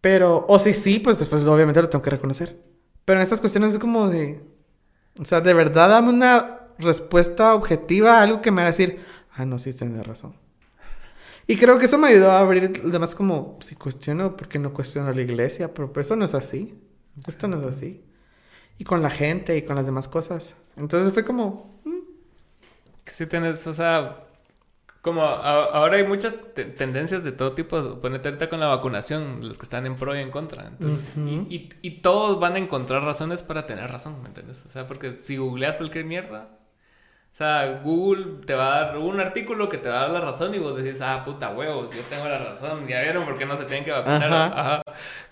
[0.01, 2.57] Pero, o si sí, pues después obviamente lo tengo que reconocer.
[3.05, 4.43] Pero en estas cuestiones es como de,
[5.19, 9.45] o sea, de verdad dame una respuesta objetiva, algo que me va a decir, ah,
[9.45, 10.35] no, sí, tienes razón.
[11.47, 14.73] Y creo que eso me ayudó a abrir, además como, si cuestiono, ¿por qué no
[14.73, 15.73] cuestiono la iglesia?
[15.73, 16.79] Pero eso no es así.
[17.27, 18.03] Esto no es así.
[18.77, 20.55] Y con la gente y con las demás cosas.
[20.77, 21.81] Entonces fue como...
[21.83, 21.99] Mm".
[23.03, 24.23] Que sí tienes, o sea,
[25.01, 29.63] como ahora hay muchas tendencias de todo tipo, ponete ahorita con la vacunación, los que
[29.63, 30.67] están en pro y en contra.
[30.67, 34.63] Entonces, y, y, todos van a encontrar razones para tener razón, ¿me entiendes?
[34.65, 36.49] O sea, porque si googleas cualquier mierda,
[37.33, 40.19] O sea, Google te va a dar un artículo que te va a dar la
[40.21, 42.87] razón y vos decís, ah, puta huevos, yo tengo la razón.
[42.87, 44.31] ¿Ya vieron por qué no se tienen que vacunar?
[44.31, 44.59] Ajá.
[44.59, 44.81] Ajá.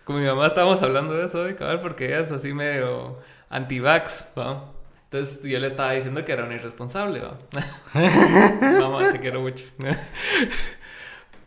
[0.04, 4.30] Con mi mamá estábamos hablando de eso hoy, cabrón, porque ella es así medio anti-vax,
[4.38, 4.64] ¿va?
[5.12, 7.40] Entonces yo le estaba diciendo que era un irresponsable, ¿va?
[8.80, 9.66] Mamá, te quiero mucho.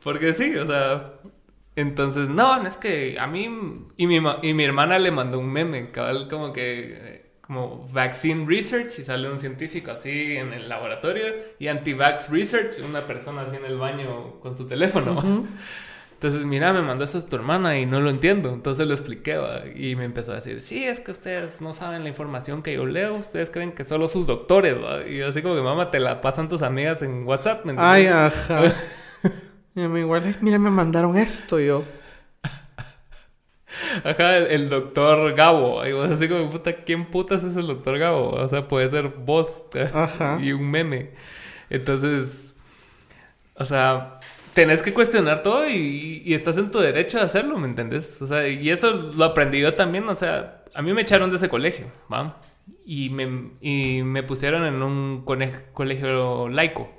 [0.03, 1.13] Porque sí, o sea.
[1.77, 3.45] Entonces, no, no es que a mí.
[3.97, 7.31] Y mi, y mi hermana le mandó un meme, cabal, como que.
[7.43, 11.27] Como vaccine research y sale un científico así en el laboratorio
[11.59, 15.23] y anti-vax research, una persona así en el baño con su teléfono.
[16.23, 18.51] Entonces, mira, me mandó esto tu hermana y no lo entiendo.
[18.53, 19.62] Entonces lo expliqué ¿va?
[19.75, 22.87] y me empezó a decir, sí, es que ustedes no saben la información que yo
[22.87, 24.77] leo, ustedes creen que solo sus doctores.
[24.81, 25.05] ¿va?".
[25.05, 27.64] Y así como que, mamá, te la pasan tus amigas en WhatsApp.
[27.64, 28.51] ¿me Ay, entiendes?
[28.51, 28.73] ajá.
[29.75, 31.83] Y a mí igual, "Ay, mira, me mandaron esto yo.
[34.05, 35.85] Ajá, el, el doctor Gabo.
[35.85, 38.31] Y vos así como, puta, ¿quién putas es el doctor Gabo?
[38.31, 39.64] O sea, puede ser vos
[39.95, 40.39] Ajá.
[40.41, 41.11] y un meme.
[41.68, 42.55] Entonces,
[43.55, 44.12] o sea,
[44.55, 48.20] tenés que cuestionar todo y, y estás en tu derecho de hacerlo, ¿me entendés?
[48.22, 50.09] O sea, y eso lo aprendí yo también.
[50.09, 52.40] O sea, a mí me echaron de ese colegio, ¿va?
[52.84, 56.90] Y me, y me pusieron en un colegio laico.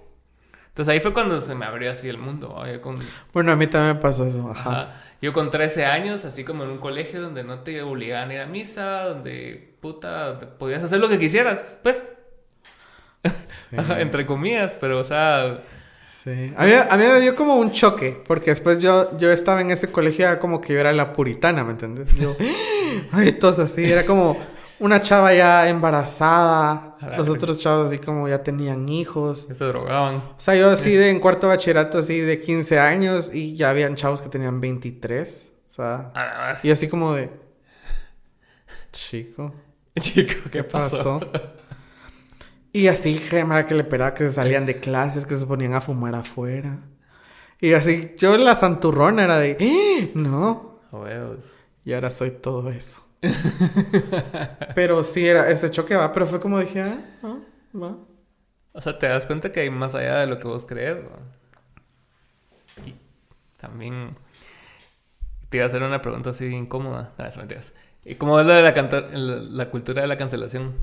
[0.67, 2.55] Entonces ahí fue cuando se me abrió así el mundo.
[2.55, 2.71] ¿va?
[2.71, 2.95] Yo con,
[3.31, 4.69] Bueno, a mí también me pasó eso, ajá.
[4.69, 5.03] Ajá.
[5.21, 8.39] Yo con 13 años, así como en un colegio donde no te obligaban a ir
[8.41, 12.03] a misa, donde puta, podías hacer lo que quisieras, pues,
[13.69, 13.75] Sí.
[13.77, 15.63] Ajá, entre comillas, pero o sea,
[16.24, 16.53] Sí.
[16.55, 19.71] A mí, a mí me dio como un choque, porque después yo, yo estaba en
[19.71, 22.15] ese colegio, era como que yo era la puritana, ¿me entiendes?
[22.15, 22.36] Yo,
[23.11, 24.38] ay, todos así, era como
[24.80, 29.47] una chava ya embarazada, los otros chavos así como ya tenían hijos.
[29.47, 30.15] se drogaban.
[30.15, 33.95] O sea, yo así de en cuarto bachillerato, así de 15 años, y ya habían
[33.95, 35.49] chavos que tenían 23.
[35.67, 37.30] O sea, y así como de...
[38.91, 39.53] Chico,
[39.99, 41.19] Chico, ¿qué ¿qué pasó?
[41.19, 41.32] pasó?
[42.74, 45.82] Y así, gemara que le esperaba que se salían de clases, que se ponían a
[45.82, 46.80] fumar afuera.
[47.61, 50.07] Y así, yo la santurrona era de, "¡Ah!
[50.15, 51.53] no, Huevos.
[51.86, 53.01] y ahora soy todo eso.
[54.76, 57.38] pero sí, era ese choque va, pero fue como dije, ah, ah,
[57.78, 57.95] va.
[58.74, 61.09] O sea, te das cuenta que hay más allá de lo que vos crees, ¿no?
[62.86, 62.95] Y
[63.57, 64.15] también
[65.49, 67.13] te iba a hacer una pregunta así incómoda.
[67.17, 67.74] No, eso mentiras.
[68.03, 70.74] ¿Y cómo es lo de la, la, la cultura de la cancelación?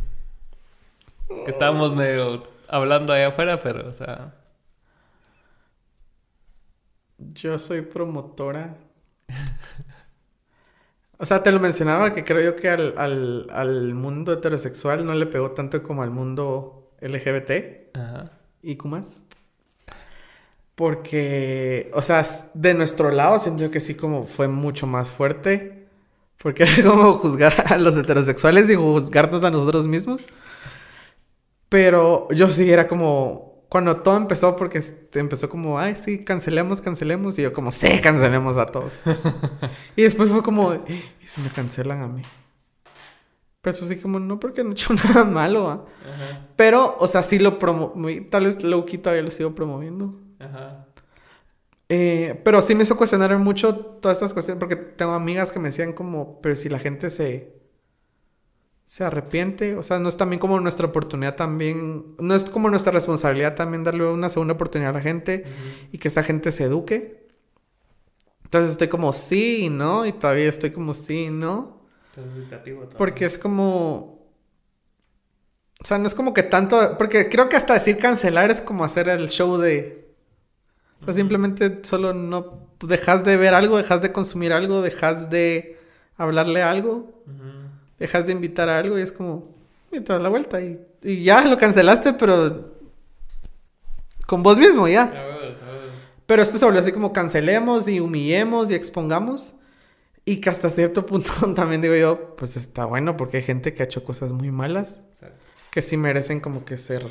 [1.45, 4.35] Que estábamos medio hablando allá afuera, pero, o sea...
[7.18, 8.76] Yo soy promotora.
[11.18, 15.12] O sea, te lo mencionaba que creo yo que al, al, al mundo heterosexual no
[15.12, 18.31] le pegó tanto como al mundo LGBT Ajá.
[18.62, 19.20] y más.
[20.74, 22.24] Porque, o sea,
[22.55, 25.87] de nuestro lado siento que sí como fue mucho más fuerte.
[26.39, 30.22] Porque era como juzgar a los heterosexuales y juzgarnos a nosotros mismos.
[31.70, 33.64] Pero yo sí era como...
[33.70, 34.82] Cuando todo empezó, porque
[35.14, 37.38] empezó como, ay, sí, cancelemos, cancelemos.
[37.38, 38.92] Y yo como, sí, cancelemos a todos.
[39.96, 42.22] y después fue como, ¿y si me cancelan a mí?
[43.62, 45.72] Pero después sí como, no, porque no he hecho nada malo, ¿va?".
[46.00, 46.48] Ajá.
[46.56, 47.94] Pero, o sea, sí lo promo...
[48.28, 50.18] Tal vez Loki todavía lo sigo promoviendo.
[50.40, 50.86] Ajá.
[51.88, 55.68] Eh, pero sí me hizo cuestionar mucho todas estas cuestiones, porque tengo amigas que me
[55.68, 57.59] decían como, pero si la gente se,
[58.91, 62.91] se arrepiente, o sea, no es también como nuestra oportunidad también, no es como nuestra
[62.91, 65.45] responsabilidad también darle una segunda oportunidad a la gente
[65.93, 67.28] y que esa gente se eduque.
[68.43, 71.86] Entonces estoy como sí no, y todavía estoy como sí no,
[72.16, 74.26] educativo porque es como...
[75.80, 78.82] O sea, no es como que tanto, porque creo que hasta decir cancelar es como
[78.82, 80.16] hacer el show de...
[81.01, 85.78] O sea, simplemente solo no dejas de ver algo, dejas de consumir algo, dejas de
[86.16, 87.59] hablarle algo, Ujú.
[88.01, 89.55] Dejas de invitar a algo y es como,
[89.92, 92.74] y te das la vuelta y, y ya lo cancelaste, pero
[94.26, 95.05] con vos mismo ya.
[95.05, 95.40] A a.
[96.26, 99.55] Pero esto se volvió así como cancelemos y humillemos y expongamos.
[100.24, 103.82] Y que hasta cierto punto también digo yo, pues está bueno porque hay gente que
[103.82, 105.46] ha hecho cosas muy malas Exacto.
[105.72, 107.05] que sí merecen como que ser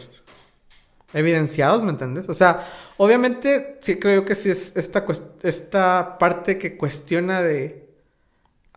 [1.14, 2.30] evidenciados, ¿me entiendes?
[2.30, 2.66] O sea,
[2.98, 5.06] obviamente sí creo que sí es esta,
[5.44, 7.89] esta parte que cuestiona de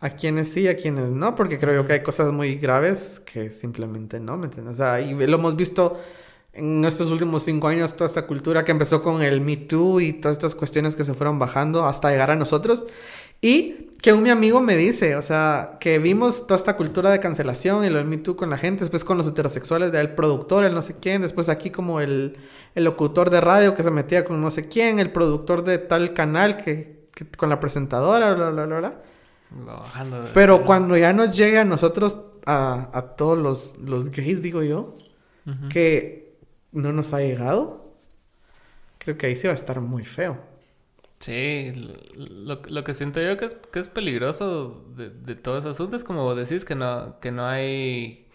[0.03, 3.49] a quienes sí a quienes no, porque creo yo que hay cosas muy graves que
[3.49, 4.73] simplemente no, ¿me entiendes?
[4.75, 5.99] O sea, y lo hemos visto
[6.53, 10.13] en estos últimos cinco años, toda esta cultura que empezó con el Me Too y
[10.13, 12.85] todas estas cuestiones que se fueron bajando hasta llegar a nosotros.
[13.41, 17.19] Y que un mi amigo me dice, o sea, que vimos toda esta cultura de
[17.19, 20.63] cancelación y lo del Me Too con la gente, después con los heterosexuales, del productor,
[20.65, 22.37] el no sé quién, después aquí como el,
[22.75, 26.13] el locutor de radio que se metía con no sé quién, el productor de tal
[26.13, 29.01] canal que, que- con la presentadora, bla, bla, bla, bla.
[30.33, 34.95] Pero cuando ya nos llegue a nosotros, a, a todos los, los gays, digo yo,
[35.69, 36.37] que
[36.71, 37.93] no nos ha llegado,
[38.97, 40.37] creo que ahí sí va a estar muy feo.
[41.19, 41.71] Sí,
[42.15, 45.95] lo, lo que siento yo que es, que es peligroso de, de todo ese asunto
[45.95, 48.27] es como decís que no, que no hay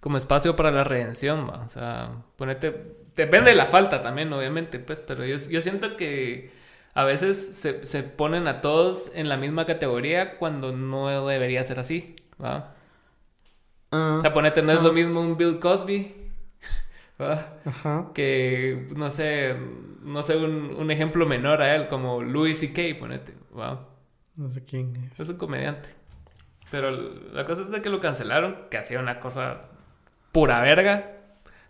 [0.00, 1.62] como espacio para la redención, ¿va?
[1.64, 6.50] o sea, ponete, depende de la falta también, obviamente, pues, pero yo, yo siento que
[6.94, 11.80] a veces se, se, ponen a todos en la misma categoría cuando no debería ser
[11.80, 12.74] así, ¿va?
[13.90, 16.14] Uh, o sea, ponete, no uh, es lo mismo un Bill Cosby,
[17.20, 17.58] ¿va?
[17.64, 18.10] Ajá.
[18.14, 19.56] Que, no sé,
[20.02, 23.88] no sé, un, un, ejemplo menor a él, como Louis C.K., ponete, ¿va?
[24.36, 25.18] No sé quién es.
[25.18, 25.88] Es un comediante.
[26.70, 29.62] Pero la cosa es de que lo cancelaron, que hacía una cosa
[30.30, 31.10] pura verga,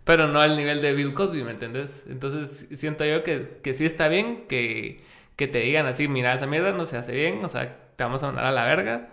[0.03, 2.05] pero no al nivel de Bill Cosby, ¿me entendés?
[2.07, 5.03] Entonces siento yo que, que sí está bien que,
[5.35, 8.23] que te digan así, mira, esa mierda no se hace bien, o sea, te vamos
[8.23, 9.09] a mandar a la verga.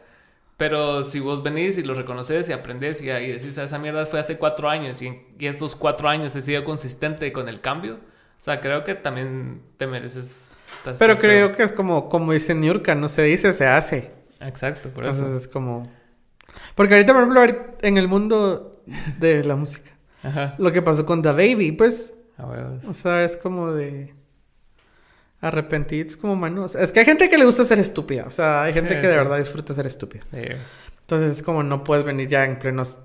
[0.57, 4.21] Pero si vos venís y lo reconoces y aprendes y, y decís, esa mierda fue
[4.21, 8.43] hace cuatro años y, y, estos cuatro años he sido consistente con el cambio, o
[8.45, 10.53] sea, creo que también te mereces...
[10.99, 14.13] Pero creo que es como, como dice Niurka, no se dice, se hace.
[14.41, 15.37] Exacto, por Entonces eso.
[15.37, 15.91] es como...
[16.75, 18.73] Porque ahorita, por ejemplo, en el mundo
[19.19, 19.91] de la música.
[20.23, 20.55] Ajá.
[20.59, 22.13] Lo que pasó con The Baby, pues.
[22.89, 24.15] o sea, es como de.
[25.43, 26.77] Arrepentir, es como manos.
[26.77, 28.25] Es que hay gente que le gusta ser estúpida.
[28.29, 30.23] O sea, hay gente que de verdad disfruta ser estúpida.
[31.01, 32.99] Entonces es como no puedes venir ya en plenos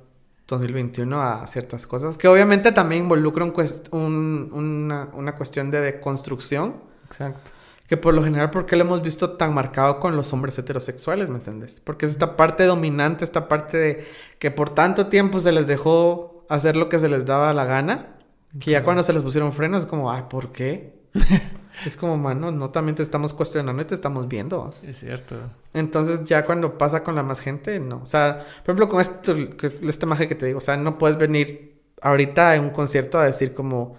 [0.48, 2.16] 2021 a ciertas cosas.
[2.16, 6.76] Que obviamente también involucra un, una, una, cuestión de deconstrucción.
[7.08, 7.52] Exacto.
[7.88, 11.30] Que por lo general, ¿por qué lo hemos visto tan marcado con los hombres heterosexuales,
[11.30, 11.82] me entiendes?
[11.84, 14.08] Porque es esta parte dominante, esta parte de
[14.38, 18.18] que por tanto tiempo se les dejó hacer lo que se les daba la gana,
[18.60, 20.94] que ya cuando se les pusieron frenos es como, ay, ¿por qué?
[21.86, 24.74] es como, mano, no también te estamos cuestionando y te estamos viendo.
[24.84, 25.36] Es cierto.
[25.74, 27.98] Entonces ya cuando pasa con la más gente, no.
[27.98, 31.18] O sea, por ejemplo, con esto, este maje que te digo, o sea, no puedes
[31.18, 33.98] venir ahorita en un concierto a decir como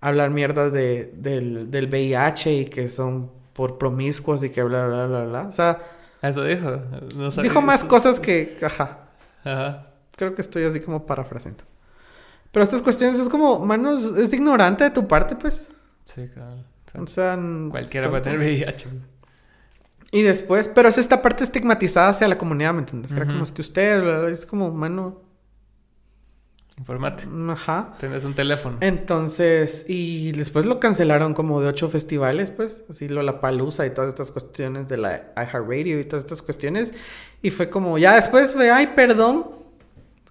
[0.00, 5.06] hablar mierdas de, del, del VIH y que son por promiscuos y que bla, bla,
[5.06, 5.42] bla, bla.
[5.42, 5.78] O sea...
[6.22, 6.80] Eso dijo.
[7.42, 8.56] dijo más cosas que...
[8.62, 8.98] Ajá.
[9.44, 9.86] Ajá.
[10.16, 11.64] Creo que estoy así como parafraseando.
[12.52, 15.70] Pero estas cuestiones es como, manos, es ignorante de tu parte, pues.
[16.04, 16.56] Sí, claro.
[16.98, 17.38] O sea...
[17.70, 18.86] Cualquiera puede tener VIH.
[20.12, 23.12] Y después, pero es esta parte estigmatizada hacia la comunidad, ¿me entiendes?
[23.12, 25.22] Era como es que usted, es como, mano,
[26.80, 27.24] Informate.
[27.50, 27.94] Ajá.
[28.00, 28.78] Tienes un teléfono.
[28.80, 34.08] Entonces, y después lo cancelaron como de ocho festivales, pues, así la Palusa y todas
[34.08, 36.94] estas cuestiones de la iHeartRadio y todas estas cuestiones.
[37.42, 39.50] Y fue como, ya después fue, ay, perdón.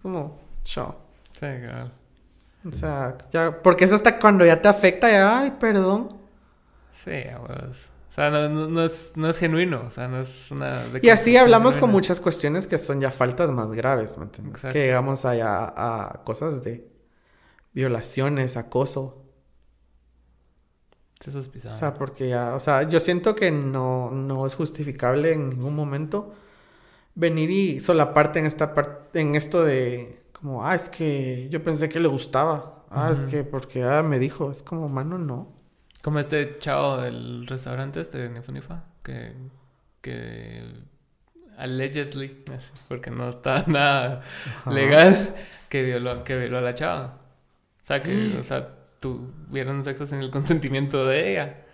[0.01, 0.95] Como, show.
[1.39, 1.45] Sí.
[2.67, 6.09] O sea, ya, porque es hasta cuando ya te afecta, ya, ay, perdón.
[7.03, 7.11] Sí,
[7.45, 7.89] pues.
[8.09, 10.83] O sea, no, no, es, no, es, genuino, o sea, no es una...
[11.01, 14.63] Y así hablamos con muchas cuestiones que son ya faltas más graves, ¿me entiendes?
[14.63, 16.89] Que llegamos allá a cosas de
[17.71, 19.23] violaciones, acoso.
[21.25, 21.75] Eso es pisado.
[21.75, 25.75] O sea, porque ya, o sea, yo siento que no, no es justificable en ningún
[25.75, 26.33] momento
[27.13, 31.89] venir y solaparte en esta parte, en esto de como, ah, es que yo pensé
[31.89, 32.85] que le gustaba.
[32.89, 35.58] Ah, es que porque ah, me dijo, es como, mano, no.
[36.01, 39.33] Como este chavo del restaurante este de Nifunifa, que,
[40.01, 40.63] que
[41.57, 42.43] allegedly,
[42.87, 44.21] porque no está nada
[44.65, 45.35] legal,
[45.67, 47.19] que violó, que violó a la chava.
[47.83, 48.69] O sea, que, o sea,
[48.99, 51.65] tuvieron sexo sin el consentimiento de ella.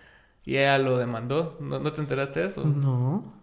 [0.44, 1.56] Y ella lo demandó.
[1.60, 2.64] ¿No, ¿No, te enteraste de eso?
[2.64, 3.34] No.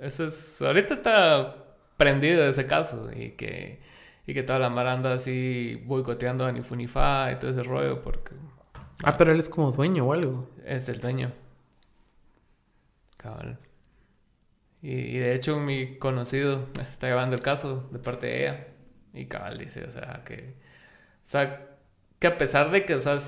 [0.00, 0.62] Eso es...
[0.62, 1.56] Ahorita está
[1.96, 3.10] prendido ese caso.
[3.14, 3.80] Y que,
[4.26, 8.34] y que toda la mar anda así boicoteando a Nifunifa y todo ese rollo porque...
[9.02, 10.48] Ah, pero él es como dueño o algo.
[10.64, 11.32] Es el dueño.
[13.16, 13.58] Cabal.
[14.80, 18.66] Y, de hecho mi conocido está llevando el caso de parte de ella.
[19.14, 20.54] Y cabal dice, o sea, que...
[21.26, 21.68] O sea,
[22.18, 23.18] que a pesar de que, o sea,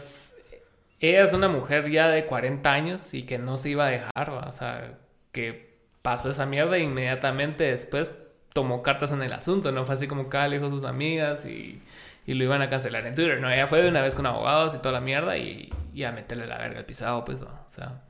[1.00, 4.30] ella es una mujer ya de 40 años y que no se iba a dejar,
[4.30, 4.98] o sea,
[5.32, 8.18] que pasó esa mierda e inmediatamente después
[8.52, 9.84] tomó cartas en el asunto, ¿no?
[9.84, 11.82] Fue así como cada le dijo sus amigas y
[12.26, 13.50] y lo iban a cancelar en Twitter, ¿no?
[13.50, 16.46] Ella fue de una vez con abogados y toda la mierda y, y a meterle
[16.46, 17.46] la verga al pisado, pues, ¿no?
[17.46, 18.02] O sea.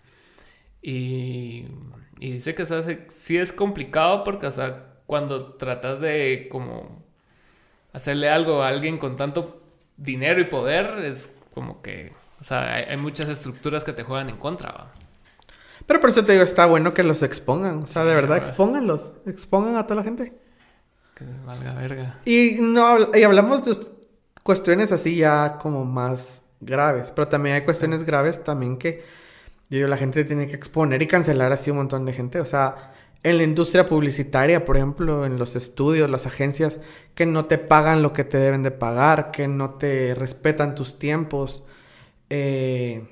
[0.83, 1.67] Y,
[2.19, 7.03] y dice que, o sea, sí es complicado porque, o sea, cuando tratas de como
[7.93, 9.63] hacerle algo a alguien con tanto
[9.97, 14.37] dinero y poder, es como que, o sea, hay, muchas estructuras que te juegan en
[14.37, 14.93] contra, ¿va?
[15.87, 17.83] Pero por eso te digo, está bueno que los expongan.
[17.83, 19.13] O sea, de verdad, expónganlos.
[19.27, 20.33] Expongan a toda la gente.
[21.15, 22.15] Que valga verga.
[22.25, 23.73] Y, no, y hablamos de,
[24.45, 27.11] cuestiones así ya como más graves.
[27.11, 29.03] Pero también hay cuestiones graves también que
[29.71, 32.39] yo la gente tiene que exponer y cancelar así un montón de gente.
[32.39, 32.93] O sea,
[33.25, 36.81] en la industria publicitaria, por ejemplo, en los estudios, las agencias
[37.17, 40.99] que no te pagan lo que te deben de pagar, que no te respetan tus
[40.99, 41.67] tiempos,
[42.31, 43.07] Eh,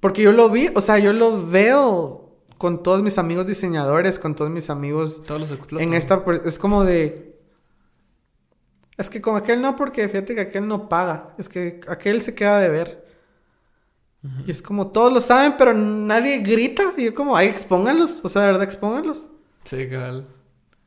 [0.00, 4.34] porque yo lo vi, o sea, yo lo veo con todos mis amigos diseñadores, con
[4.34, 5.88] todos mis amigos Todos los explotan.
[5.88, 7.35] en esta, pues, es como de...
[8.98, 11.34] Es que con aquel no, porque fíjate que aquel no paga.
[11.38, 13.06] Es que aquel se queda de ver.
[14.46, 16.82] Y es como, todos lo saben, pero nadie grita.
[16.96, 18.24] Y yo como, ay, expónganlos.
[18.24, 19.28] O sea, de verdad, expónganlos.
[19.64, 20.26] Sí, cabal.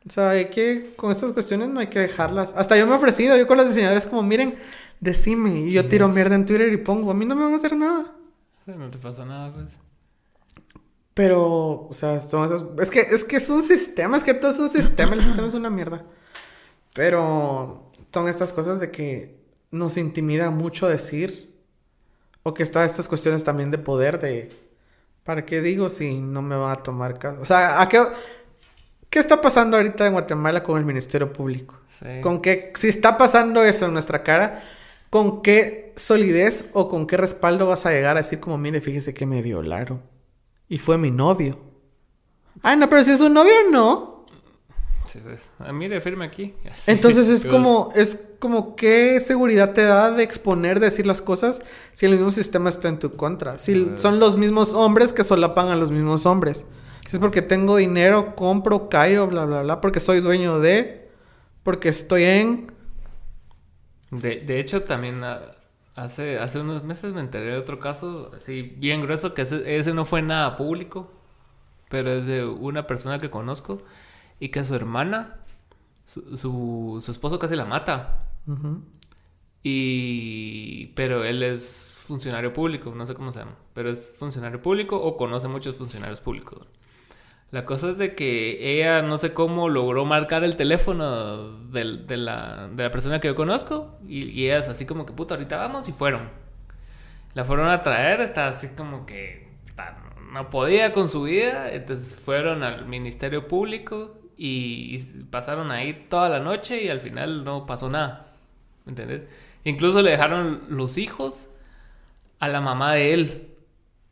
[0.08, 2.54] O sea, hay que, con estas cuestiones no hay que dejarlas.
[2.56, 4.58] Hasta yo me he ofrecido, yo con los diseñadores como, miren,
[5.00, 5.62] decime.
[5.62, 7.76] Y yo tiro mierda en Twitter y pongo, a mí no me van a hacer
[7.76, 8.14] nada.
[8.66, 9.68] Sí, no te pasa nada, pues.
[11.14, 12.64] Pero, o sea, son esas...
[12.80, 15.48] Es que, es que es un sistema, es que todo es un sistema, el sistema
[15.48, 16.06] es una mierda.
[16.94, 19.40] Pero son estas cosas de que
[19.72, 21.50] nos intimida mucho decir.
[22.44, 24.50] O que está estas cuestiones también de poder de...
[25.24, 27.42] ¿Para qué digo si no me va a tomar caso?
[27.42, 28.02] O sea, ¿a qué,
[29.10, 31.80] ¿qué está pasando ahorita en Guatemala con el Ministerio Público?
[31.88, 32.22] Sí.
[32.22, 34.64] Con qué, si está pasando eso en nuestra cara,
[35.10, 39.14] ¿con qué solidez o con qué respaldo vas a llegar a decir como, mire, fíjese
[39.14, 40.02] que me violaron?
[40.68, 41.60] Y fue mi novio.
[42.64, 44.19] Ah, no, pero si es un novio, no.
[45.24, 45.50] Pues.
[45.60, 46.54] Ah, mire, firme aquí.
[46.72, 46.92] Así.
[46.92, 51.22] Entonces es Pues, como, es como qué seguridad te da de exponer, de decir las
[51.22, 51.62] cosas
[51.94, 53.58] si el mismo sistema está en tu contra.
[53.58, 56.66] Si Pues- son los mismos hombres que solapan a los mismos hombres.
[57.08, 61.10] Si es porque tengo dinero, compro, callo, bla, bla, bla, porque soy dueño de,
[61.64, 62.72] porque estoy en...
[64.12, 65.40] De, de hecho, también ah,
[65.96, 69.94] hace, hace unos meses me enteré de otro caso, así bien grueso, que ese, ese
[69.94, 71.12] no fue nada público,
[71.90, 73.82] pero es de una persona que conozco
[74.40, 75.38] y que su hermana,
[76.06, 78.26] su, su, su esposo casi la mata.
[78.48, 78.82] Ujú.
[79.64, 80.88] Y...
[80.96, 85.16] Pero él es funcionario público, no sé cómo se llama, pero es funcionario público o
[85.18, 86.68] conoce muchos funcionarios públicos.
[87.52, 92.18] La cosa es de que ella no sé cómo logró marcar el teléfono del- de,
[92.18, 95.36] la, de la persona que yo conozco y, y ella es así como que puta,
[95.36, 96.30] ahorita vamos y fueron.
[97.34, 99.50] La fueron a traer, está así como que
[100.32, 106.30] no podía con su vida, entonces fueron al Ministerio Público y, y pasaron ahí toda
[106.30, 108.28] la noche y al final no pasó nada.
[108.86, 109.24] ¿Me entiendes?
[109.66, 111.50] Incluso le dejaron los hijos
[112.40, 113.56] a la mamá de él.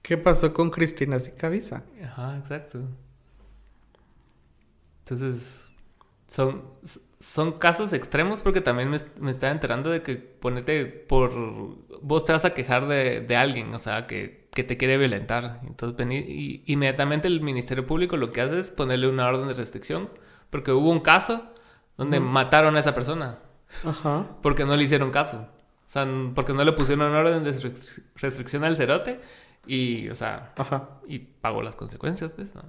[0.01, 1.83] ¿Qué pasó con Cristina Sicavisa?
[2.03, 2.79] Ajá, exacto.
[4.99, 5.67] Entonces,
[6.27, 6.63] son,
[7.19, 11.31] son casos extremos porque también me, me estaba enterando de que ponete por...
[12.01, 15.59] Vos te vas a quejar de, de alguien, o sea, que, que te quiere violentar.
[15.67, 19.53] Entonces, vení, y inmediatamente el Ministerio Público lo que hace es ponerle una orden de
[19.53, 20.09] restricción
[20.49, 21.53] porque hubo un caso
[21.95, 23.37] donde mataron a esa persona
[23.85, 24.25] Ajá.
[24.41, 25.47] porque no le hicieron caso.
[25.87, 29.19] O sea, porque no le pusieron orden de restric- restricción al cerote
[29.67, 30.89] y, o sea, Ajá.
[31.07, 32.63] y pagó las consecuencias, pues, ¿no?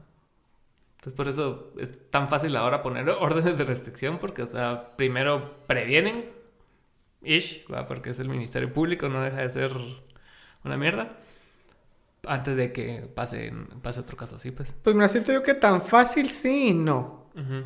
[0.97, 5.55] Entonces, por eso es tan fácil ahora poner órdenes de restricción, porque, o sea, primero
[5.67, 6.27] previenen,
[7.23, 7.87] ish, ¿va?
[7.87, 9.73] porque es el Ministerio Público, no deja de ser
[10.65, 11.17] una mierda,
[12.29, 13.53] antes de que pase,
[13.83, 14.73] pase otro caso así, pues.
[14.83, 17.31] Pues me siento yo que tan fácil sí y no.
[17.35, 17.65] Ujú.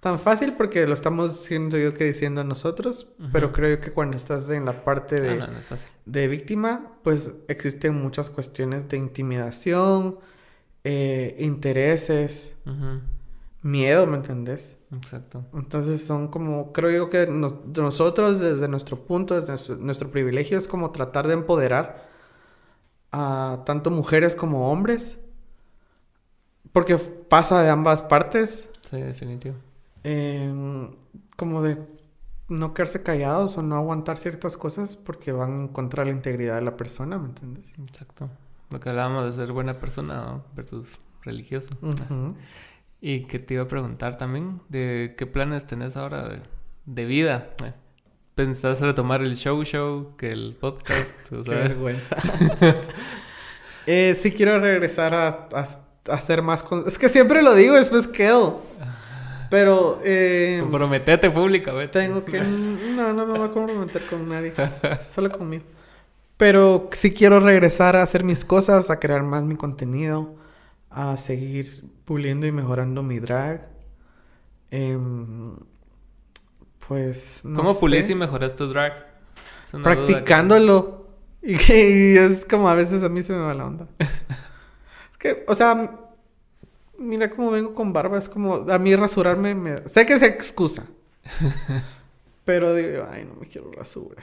[0.00, 4.50] Tan fácil porque lo estamos siendo yo que diciendo nosotros, pero creo que cuando estás
[4.50, 5.88] en la parte de, Ah, no, no es fácil.
[6.06, 10.18] de víctima, pues existen muchas cuestiones de intimidación,
[10.82, 12.56] eh, intereses,
[13.62, 14.76] miedo, ¿me entendés?
[14.92, 15.44] Exacto.
[15.54, 20.58] Entonces son como, creo yo que no- nosotros desde nuestro punto, desde nuestro, nuestro privilegio
[20.58, 22.10] es como tratar de empoderar
[23.12, 25.18] a tanto mujeres como hombres,
[26.72, 29.54] porque pasa de ambas partes, Sí, definitivo.
[30.04, 30.90] em,
[31.36, 31.78] como de
[32.48, 36.56] no quedarse callados o no aguantar ciertas cosas porque van en contra de la integridad
[36.56, 37.72] de la persona, ¿me entiendes?
[37.78, 38.28] Exacto.
[38.70, 40.44] Lo que hablábamos de ser buena persona ¿no?
[40.54, 41.68] versus religioso.
[43.00, 46.40] Y que te iba a preguntar también de qué planes tenés ahora de,
[46.86, 47.50] de vida.
[47.64, 47.72] eh.
[48.34, 51.14] ¿Pensás retomar el show show que el podcast?
[51.32, 52.16] O Qué sea, vergüenza.
[53.86, 55.66] eh, sí quiero regresar a, a-
[56.08, 56.62] a hacer más...
[56.62, 58.60] con- Es que siempre lo digo, después quedo.
[59.50, 62.00] Pero eh, comprometete públicamente.
[62.00, 62.40] tengo que...
[62.96, 64.52] No, no me voy a comprometer con nadie.
[65.08, 65.64] Solo conmigo.
[66.38, 70.34] Pero sí quiero regresar a hacer mis cosas, a crear más mi contenido,
[70.90, 73.68] a seguir puliendo y mejorando mi drag.
[74.70, 75.54] Em,
[76.88, 77.40] pues...
[77.44, 77.80] no ¿Cómo sé.
[77.80, 79.06] pulís y mejoras tu drag?
[79.70, 81.00] Que- practicándolo.
[81.44, 83.88] Y es como a veces a mí se me va la onda.
[83.98, 85.98] es que, o sea,
[86.96, 88.16] mira cómo vengo con barba.
[88.16, 89.88] Es como, a mí rasurarme me...
[89.88, 90.86] Sé que es excusa.
[92.44, 94.22] pero digo, ay, no me quiero rasurar.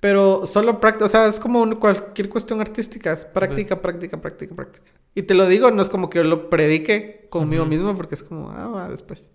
[0.00, 3.12] Pero solo práctica, o sea, es como un- cualquier cuestión artística.
[3.12, 4.86] Es práctica, práctica, práctica, práctica.
[5.14, 8.22] Y te lo digo, no es como que yo lo predique conmigo mismo porque es
[8.22, 9.28] como, ah, va, después.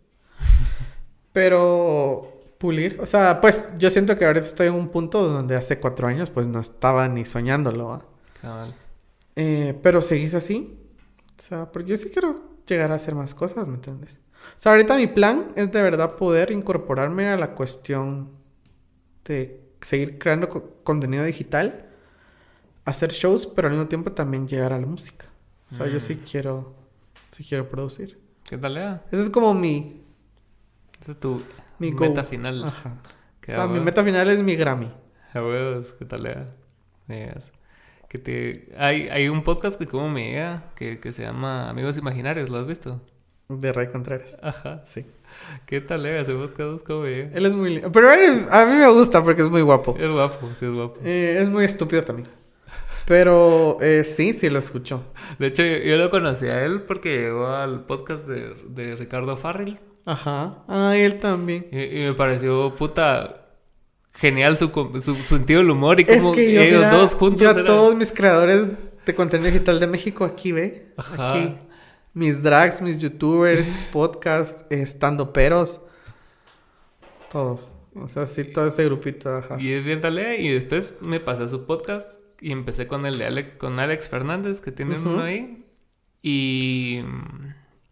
[1.35, 2.97] Pero pulir.
[3.01, 6.29] O sea, pues yo siento que ahora estoy en un punto donde hace cuatro años
[6.29, 8.01] pues no estaba ni soñándolo.
[9.35, 10.79] Eh, pero seguís así.
[11.37, 14.17] O sea, porque yo sí quiero llegar a hacer más cosas, ¿me entiendes?
[14.57, 18.29] O sea, ahorita mi plan es de verdad poder incorporarme a la cuestión
[19.25, 21.87] de seguir creando co- contenido digital,
[22.85, 25.25] hacer shows, pero al mismo tiempo también llegar a la música.
[25.71, 26.73] O sea, yo sí quiero,
[27.31, 28.19] sí quiero producir.
[28.47, 29.03] ¿Qué tal, Lea?
[29.11, 30.04] Ese es como mi,
[31.05, 31.39] Esa es tu
[31.77, 32.09] mi goal.
[32.09, 32.63] meta final.
[32.65, 32.95] Ajá.
[33.39, 34.91] Qué O sea, mi meta final es mi Grammy.
[35.35, 36.47] A huevos, ¿qué tal, Lea?
[37.07, 37.51] Digas,
[38.09, 38.73] Que te...
[38.75, 42.57] hay, hay un podcast que como me llega que, que se llama Amigos Imaginarios, ¿lo
[42.57, 42.99] has visto?
[43.49, 44.35] De Ray Contreras.
[44.41, 44.81] Ajá.
[44.83, 45.05] Sí.
[45.67, 46.21] ¿Qué tal, Lea?
[46.21, 47.37] Ese podcast, ¿cómo me llega?
[47.37, 47.83] Él es muy...
[47.93, 49.95] Pero él- a mí me gusta porque es muy guapo.
[49.99, 50.99] Es guapo, sí es guapo.
[51.03, 52.27] Eh, es muy estúpido también.
[53.05, 55.03] Pero eh, sí, sí lo escucho.
[55.37, 59.37] De hecho, yo, yo lo conocí a él porque llegó al podcast de, de Ricardo
[59.37, 59.79] Farrell.
[60.05, 60.63] Ajá.
[60.67, 61.67] Ah, él también.
[61.71, 63.47] Y, y me pareció puta
[64.13, 64.69] genial su,
[65.01, 67.51] su, su sentido del humor y Es como que yo, ellos dos juntos yo a
[67.51, 68.69] eran- todos mis creadores
[69.05, 70.93] de contenido digital de México aquí, ve.
[70.97, 71.33] Ajá.
[71.33, 71.55] Aquí.
[72.13, 75.81] Mis drags, mis youtubers, podcast, estando peros.
[77.31, 77.73] Todos.
[77.95, 79.35] O sea, sí, todo ese grupito.
[79.37, 79.57] Ajá.
[79.59, 80.01] Y es bien.
[80.39, 82.09] Y después me pasé a su podcast
[82.41, 85.65] y empecé con el de Alex, con Alex Fernández, que tiene uno ahí.
[86.21, 87.01] Y,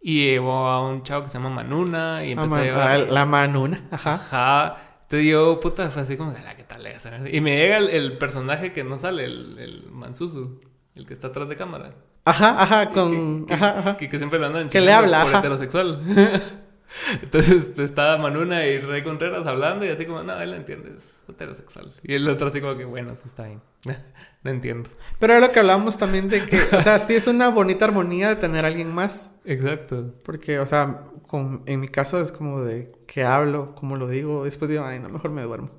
[0.06, 3.00] y llevó a un chavo que se llama Manuna y Ah, man- a llevar...
[3.10, 3.84] la manuna.
[3.90, 4.14] Ajá.
[4.14, 4.76] Ajá.
[5.04, 6.86] Entonces yo, puta, fue así como, "Ala, ¿qué tal?
[7.32, 10.60] Y me llega el, el personaje que no sale, el, el Mansusu,
[10.94, 11.94] el que está atrás de cámara.
[12.26, 13.46] Ajá, ajá, con.
[13.46, 13.96] que, que- Ajá, ajá.
[13.96, 15.38] que- que siempre lo andan Que le habla, por ajá.
[15.38, 16.00] heterosexual.
[17.22, 21.22] Entonces estaba Manuna y Rey Contreras hablando y así como, no, él no entiende, es
[21.28, 21.92] heterosexual.
[22.02, 23.60] Y el otro así como que, bueno, sí está bien.
[24.42, 24.90] no entiendo.
[25.18, 28.28] Pero era lo que hablábamos también de que, o sea, sí es una bonita armonía
[28.28, 29.30] de tener a alguien más.
[29.44, 30.14] Exacto.
[30.24, 34.44] Porque, o sea, con- en mi caso es como de que hablo, como lo digo,
[34.44, 35.70] después digo, ay, no, mejor me duermo.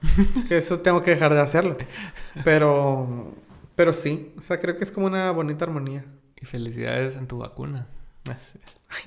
[0.48, 1.76] que eso tengo que dejar de hacerlo.
[2.44, 3.34] Pero,
[3.76, 6.04] pero sí, o sea, creo que es como una bonita armonía.
[6.40, 7.86] Y felicidades en tu vacuna.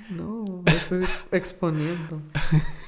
[0.10, 2.22] No, me estoy ex- exponiendo.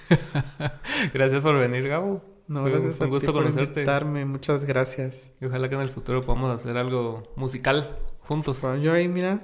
[1.14, 2.22] Gracias por venir, Gabo.
[2.48, 3.82] No, Fue- gracias un a gusto ti por conocerte.
[3.82, 4.26] invitarme.
[4.26, 5.32] Muchas gracias.
[5.42, 8.62] Y ojalá que en el futuro podamos hacer algo musical juntos.
[8.62, 9.42] Bueno, yo ahí, mira,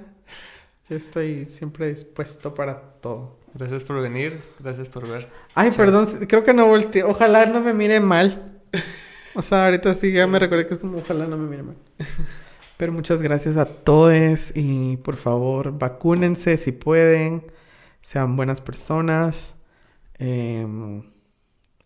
[0.90, 3.40] yo estoy siempre dispuesto para todo.
[3.54, 5.30] Gracias por venir, gracias por ver.
[5.54, 5.78] Ay, Chao.
[5.78, 7.04] perdón, creo que no volteé.
[7.04, 8.62] Ojalá no me mire mal.
[9.36, 11.76] O sea, ahorita sí ya me recordé que es como ojalá no me mire mal.
[12.78, 17.46] Pero muchas gracias a todos y por favor vacúnense si pueden.
[18.02, 19.56] Sean buenas personas.
[20.20, 21.04] em,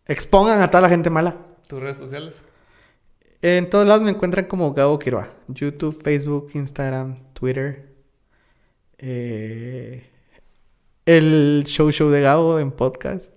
[0.05, 1.35] expongan a toda la gente mala.
[1.67, 2.43] ¿Tus redes sociales?
[3.41, 5.29] En todos lados me encuentran como Gabo Quiroa.
[5.47, 7.93] YouTube, Facebook, Instagram, Twitter.
[8.99, 10.09] eh,
[11.05, 13.33] el show show de Gabo en podcast.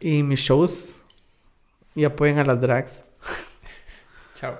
[0.00, 0.94] Y mis shows.
[1.94, 3.02] Y apoyen a las drags.
[4.34, 4.58] Chao.